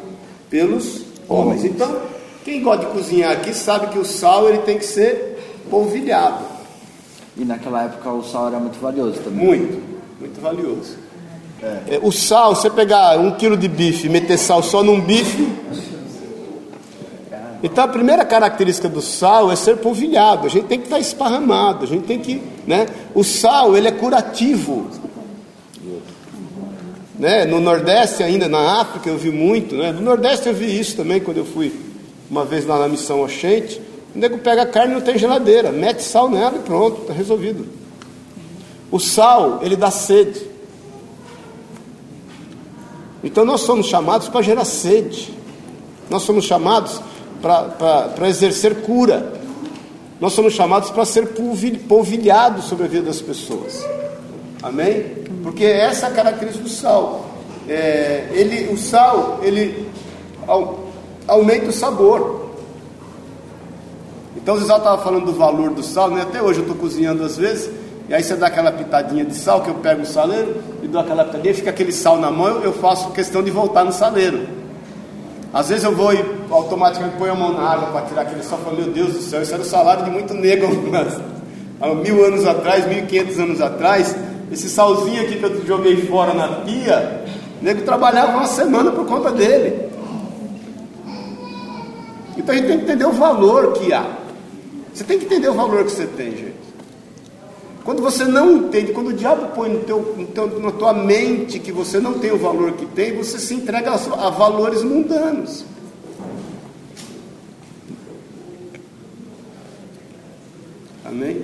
[0.50, 1.64] pelos homens.
[1.64, 1.96] Então,
[2.44, 5.38] quem gosta de cozinhar aqui sabe que o sal ele tem que ser
[5.70, 6.51] polvilhado.
[7.36, 9.46] E naquela época o sal era muito valioso também.
[9.46, 9.82] Muito,
[10.20, 10.96] muito valioso.
[11.62, 15.48] É, o sal, você pegar um quilo de bife e meter sal só num bife.
[17.62, 20.46] Então a primeira característica do sal é ser polvilhado.
[20.46, 21.84] A gente tem que estar esparramado.
[21.84, 22.86] A gente tem que, né?
[23.14, 24.88] O sal ele é curativo.
[27.16, 27.44] Né?
[27.44, 29.92] No Nordeste ainda, na África eu vi muito, né?
[29.92, 31.72] No Nordeste eu vi isso também quando eu fui
[32.28, 33.80] uma vez lá na missão Oxente.
[34.14, 37.66] O nego pega a carne não tem geladeira, mete sal nela e pronto, está resolvido.
[38.90, 40.46] O sal, ele dá sede.
[43.24, 45.32] Então nós somos chamados para gerar sede.
[46.10, 47.00] Nós somos chamados
[47.40, 49.32] para exercer cura.
[50.20, 53.84] Nós somos chamados para ser polvi- polvilhados sobre a vida das pessoas.
[54.62, 55.04] Amém?
[55.42, 57.26] Porque essa é a característica do sal.
[57.68, 59.88] É, ele, o sal, ele
[60.46, 60.88] au-
[61.26, 62.51] aumenta o sabor.
[64.36, 66.22] Então o Zé estava falando do valor do sal, né?
[66.22, 67.70] Até hoje eu estou cozinhando às vezes,
[68.08, 71.00] e aí você dá aquela pitadinha de sal, que eu pego o saleiro e dou
[71.00, 74.46] aquela pitadinha, fica aquele sal na mão, eu faço questão de voltar no saleiro.
[75.52, 78.58] Às vezes eu vou e automaticamente ponho a mão na água para tirar aquele sal
[78.58, 81.20] falo, meu Deus do céu, isso era o salário de muito negro mas,
[81.80, 84.16] há mil anos atrás, mil e quinhentos anos atrás,
[84.50, 87.22] esse salzinho aqui que eu joguei fora na pia,
[87.60, 89.90] o nego trabalhava uma semana por conta dele.
[92.36, 94.21] Então a gente tem que entender o valor que há.
[94.92, 96.72] Você tem que entender o valor que você tem, gente.
[97.84, 101.58] Quando você não entende, quando o diabo põe no teu, no teu- na tua mente
[101.58, 105.64] que você não tem o valor que tem, você se entrega a, a valores mundanos.
[111.04, 111.42] Amém?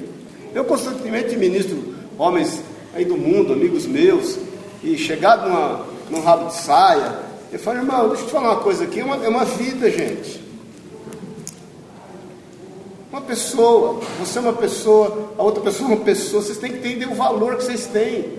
[0.54, 2.62] Eu constantemente ministro homens
[2.94, 4.38] aí do mundo, amigos meus,
[4.82, 7.18] e chegado numa, num rabo de saia,
[7.52, 9.90] eu falo, irmão, deixa eu te falar uma coisa aqui, é uma, é uma vida,
[9.90, 10.47] gente.
[13.10, 16.78] Uma pessoa, você é uma pessoa, a outra pessoa é uma pessoa, vocês têm que
[16.78, 18.38] entender o valor que vocês têm.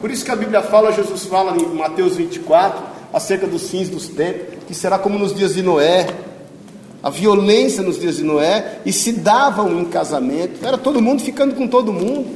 [0.00, 4.08] Por isso que a Bíblia fala, Jesus fala em Mateus 24, acerca dos fins dos
[4.08, 6.08] tempos, que será como nos dias de Noé,
[7.00, 11.54] a violência nos dias de Noé, e se davam em casamento, era todo mundo ficando
[11.54, 12.26] com todo mundo.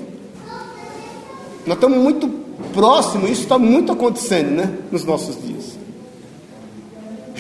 [1.67, 2.29] Nós estamos muito
[2.73, 5.60] próximos, isso está muito acontecendo, né, nos nossos dias.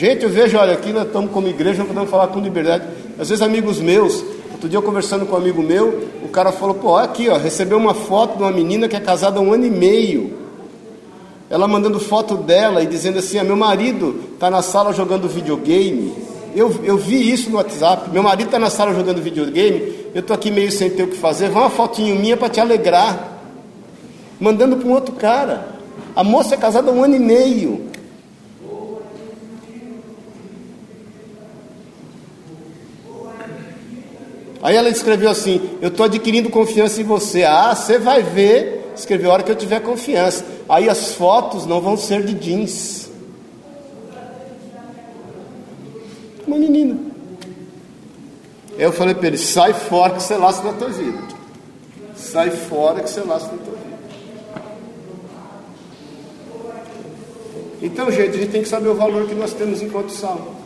[0.00, 2.84] Gente, eu vejo, olha, aqui nós estamos como igreja, não podemos falar com liberdade.
[3.18, 6.74] Às vezes, amigos meus, outro dia eu conversando com um amigo meu, o cara falou:
[6.74, 9.66] pô, aqui, ó, recebeu uma foto de uma menina que é casada há um ano
[9.66, 10.38] e meio.
[11.50, 16.14] Ela mandando foto dela e dizendo assim: ah, meu marido está na sala jogando videogame.
[16.56, 18.08] Eu, eu vi isso no WhatsApp.
[18.08, 19.92] Meu marido está na sala jogando videogame.
[20.14, 21.50] Eu estou aqui meio sem ter o que fazer.
[21.50, 23.38] Vai uma fotinho minha para te alegrar.
[24.40, 25.78] Mandando para um outro cara.
[26.16, 27.89] A moça é casada há um ano e meio.
[34.62, 37.44] Aí ela escreveu assim: Eu estou adquirindo confiança em você.
[37.44, 38.92] Ah, você vai ver.
[38.94, 40.44] Escreveu a hora que eu tiver confiança.
[40.68, 43.10] Aí as fotos não vão ser de jeans.
[46.46, 46.98] Uma menina.
[48.76, 51.18] Aí eu falei para ele: Sai fora que você laça na tua vida.
[52.14, 53.90] Sai fora que você laça na tua vida.
[57.82, 60.59] Então, gente, a gente tem que saber o valor que nós temos enquanto sal.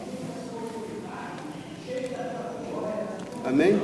[3.55, 3.81] Amém?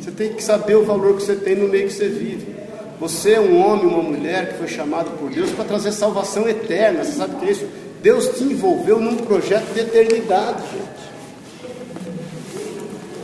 [0.00, 2.56] Você tem que saber o valor que você tem no meio que você vive.
[2.98, 7.04] Você é um homem, uma mulher que foi chamado por Deus para trazer salvação eterna.
[7.04, 7.66] Você sabe que é isso?
[8.00, 11.04] Deus te envolveu num projeto de eternidade, gente.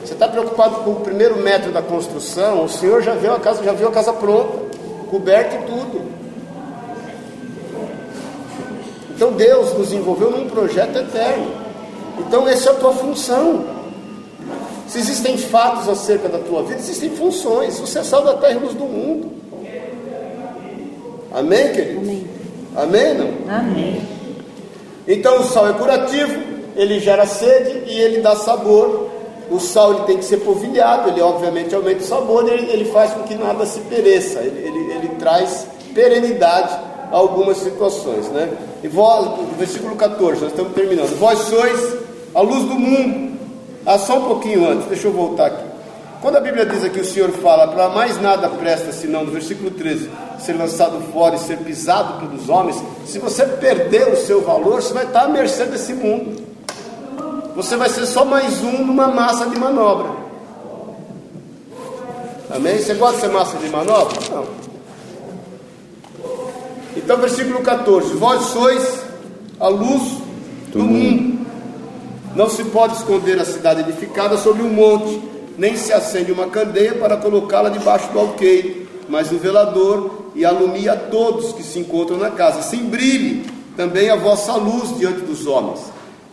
[0.04, 2.64] Você está preocupado com o primeiro metro da construção?
[2.64, 4.58] O Senhor já viu a casa, já viu a casa pronta,
[5.08, 6.02] coberta e tudo.
[9.16, 11.50] Então Deus nos envolveu num projeto eterno.
[12.18, 13.79] Então essa é a tua função.
[14.90, 17.78] Se existem fatos acerca da tua vida, existem funções.
[17.78, 19.30] Você é sal da terra e luz do mundo.
[21.32, 22.00] Amém, querido?
[22.00, 22.26] Amém.
[22.74, 23.54] Amém, não?
[23.54, 24.02] Amém.
[25.06, 26.40] Então o sal é curativo,
[26.74, 29.08] ele gera sede e ele dá sabor.
[29.48, 32.84] O sal ele tem que ser polvilhado, ele obviamente aumenta o sabor e ele, ele
[32.86, 36.76] faz com que nada se pereça, ele, ele, ele traz perenidade
[37.12, 38.28] a algumas situações.
[38.28, 38.48] Né?
[38.82, 41.16] E vós, versículo 14, nós estamos terminando.
[41.16, 41.94] Vós sois
[42.34, 43.29] a luz do mundo.
[43.86, 45.64] Ah, só um pouquinho antes, deixa eu voltar aqui.
[46.20, 49.70] Quando a Bíblia diz aqui, o Senhor fala, para mais nada presta senão, no versículo
[49.70, 54.82] 13, ser lançado fora e ser pisado pelos homens, se você perder o seu valor,
[54.82, 56.44] você vai estar à mercê desse mundo.
[57.56, 60.10] Você vai ser só mais um numa massa de manobra.
[62.54, 62.78] Amém?
[62.78, 64.16] Você gosta de ser massa de manobra?
[64.30, 64.46] Não.
[66.96, 69.02] Então, versículo 14: Vós sois
[69.58, 70.18] a luz
[70.72, 71.39] do, mundo.
[72.40, 75.20] Não se pode esconder a cidade edificada sobre um monte,
[75.58, 80.94] nem se acende uma candeia para colocá-la debaixo do alqueire, mas no velador e alumia
[80.94, 82.60] a todos que se encontram na casa.
[82.60, 83.44] Assim brilhe
[83.76, 85.80] também a vossa luz diante dos homens,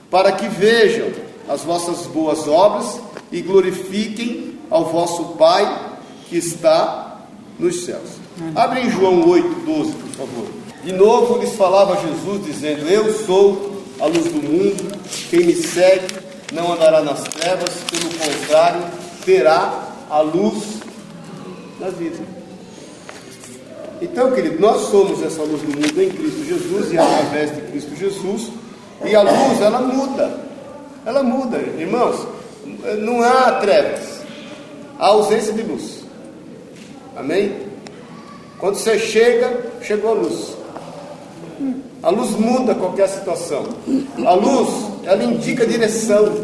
[0.10, 1.10] para que vejam
[1.49, 5.97] as vossas boas obras e glorifiquem ao vosso Pai
[6.30, 7.20] que está
[7.60, 8.12] nos céus.
[8.55, 10.45] Abre em João 8, 12, por favor.
[10.86, 16.16] De novo lhes falava Jesus, dizendo: Eu sou a luz do mundo, quem me segue
[16.54, 18.82] não andará nas trevas, pelo contrário,
[19.26, 20.80] terá a luz
[21.80, 22.18] da vida.
[24.02, 27.95] Então, querido, nós somos essa luz do mundo em Cristo Jesus e através de Cristo
[27.95, 28.52] Jesus,
[29.04, 30.39] e a luz, ela muda.
[31.06, 32.28] Ela muda, irmãos.
[33.00, 34.22] Não há trevas,
[35.00, 36.04] há ausência de luz.
[37.16, 37.68] Amém?
[38.60, 40.57] Quando você chega, chegou a luz.
[42.08, 43.66] A luz muda qualquer situação.
[44.26, 44.70] A luz,
[45.03, 46.36] ela indica direção.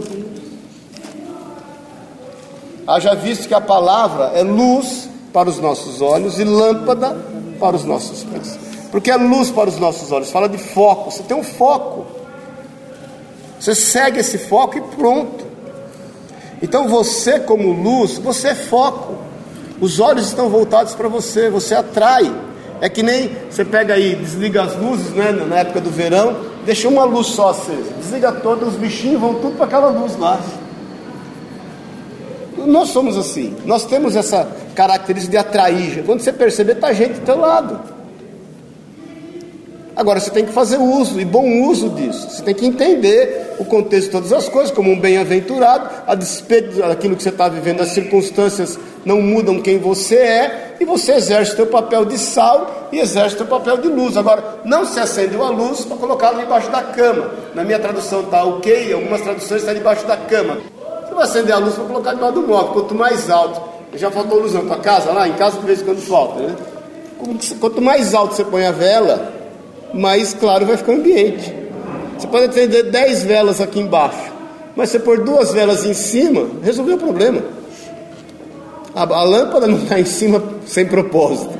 [2.85, 7.15] Haja visto que a palavra é luz para os nossos olhos e lâmpada
[7.61, 8.59] para os nossos pés.
[8.91, 11.09] Porque é luz para os nossos olhos, fala de foco.
[11.09, 12.07] Você tem um foco.
[13.57, 15.45] Você segue esse foco e pronto.
[16.61, 19.15] Então você, como luz, você é foco.
[19.79, 22.52] Os olhos estão voltados para você, você atrai.
[22.83, 26.89] É que nem você pega aí, desliga as luzes, né, na época do verão, deixa
[26.89, 30.37] uma luz só acesa, desliga todas, os bichinhos vão tudo para aquela luz lá.
[32.57, 36.03] Nós somos assim, nós temos essa característica de atrair.
[36.05, 37.79] Quando você perceber, está gente do teu lado.
[39.95, 42.27] Agora você tem que fazer uso e bom uso disso.
[42.29, 46.77] Você tem que entender o contexto de todas as coisas, como um bem-aventurado, a despeito
[46.77, 51.53] daquilo que você está vivendo, as circunstâncias não mudam quem você é, e você exerce
[51.53, 54.17] o teu papel de sal e exerce o teu papel de luz.
[54.17, 57.31] Agora, não se acende uma luz para colocá-la debaixo da cama.
[57.53, 60.57] Na minha tradução está ok, algumas traduções está debaixo da cama.
[61.05, 63.61] Você vai acender a luz para colocar debaixo do móvel, quanto mais alto.
[63.93, 65.27] Já faltou luz na tua casa lá?
[65.27, 66.55] Em casa de vez em quando falta, né?
[67.59, 69.32] Quanto mais alto você põe a vela,
[69.93, 71.53] mais claro vai ficar o ambiente.
[72.17, 74.31] Você pode acender 10 velas aqui embaixo,
[74.75, 77.41] mas você pôr duas velas em cima, resolveu o problema.
[78.95, 81.59] A, a lâmpada não está em cima sem propósito.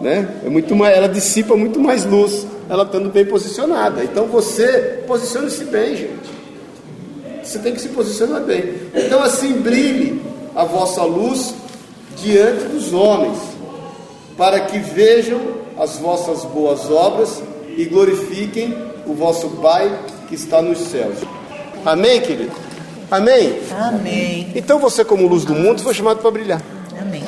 [0.00, 0.28] Né?
[0.44, 4.02] É muito mais, ela dissipa muito mais luz, ela estando bem posicionada.
[4.04, 6.34] Então você posicione-se bem, gente.
[7.42, 8.74] Você tem que se posicionar bem.
[8.94, 10.22] Então assim brilhe
[10.54, 11.54] a vossa luz
[12.16, 13.38] diante dos homens,
[14.36, 17.42] para que vejam as vossas boas obras
[17.76, 19.98] e glorifiquem o vosso Pai
[20.28, 21.18] que está nos céus.
[21.84, 22.52] Amém, querido?
[23.10, 23.60] Amém?
[23.70, 24.52] Amém.
[24.54, 26.62] Então você, como luz do mundo, foi chamado para brilhar.
[27.00, 27.24] Amém.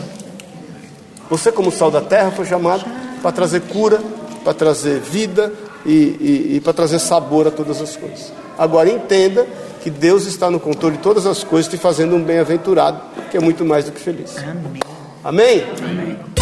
[1.29, 2.85] Você, como sal da terra, foi chamado
[3.21, 4.01] para trazer cura,
[4.43, 5.53] para trazer vida
[5.85, 8.33] e, e, e para trazer sabor a todas as coisas.
[8.59, 9.47] Agora entenda
[9.83, 13.41] que Deus está no controle de todas as coisas, te fazendo um bem-aventurado, que é
[13.41, 14.37] muito mais do que feliz.
[14.39, 14.81] Amém.
[15.23, 15.65] Amém?
[15.83, 16.36] Amém.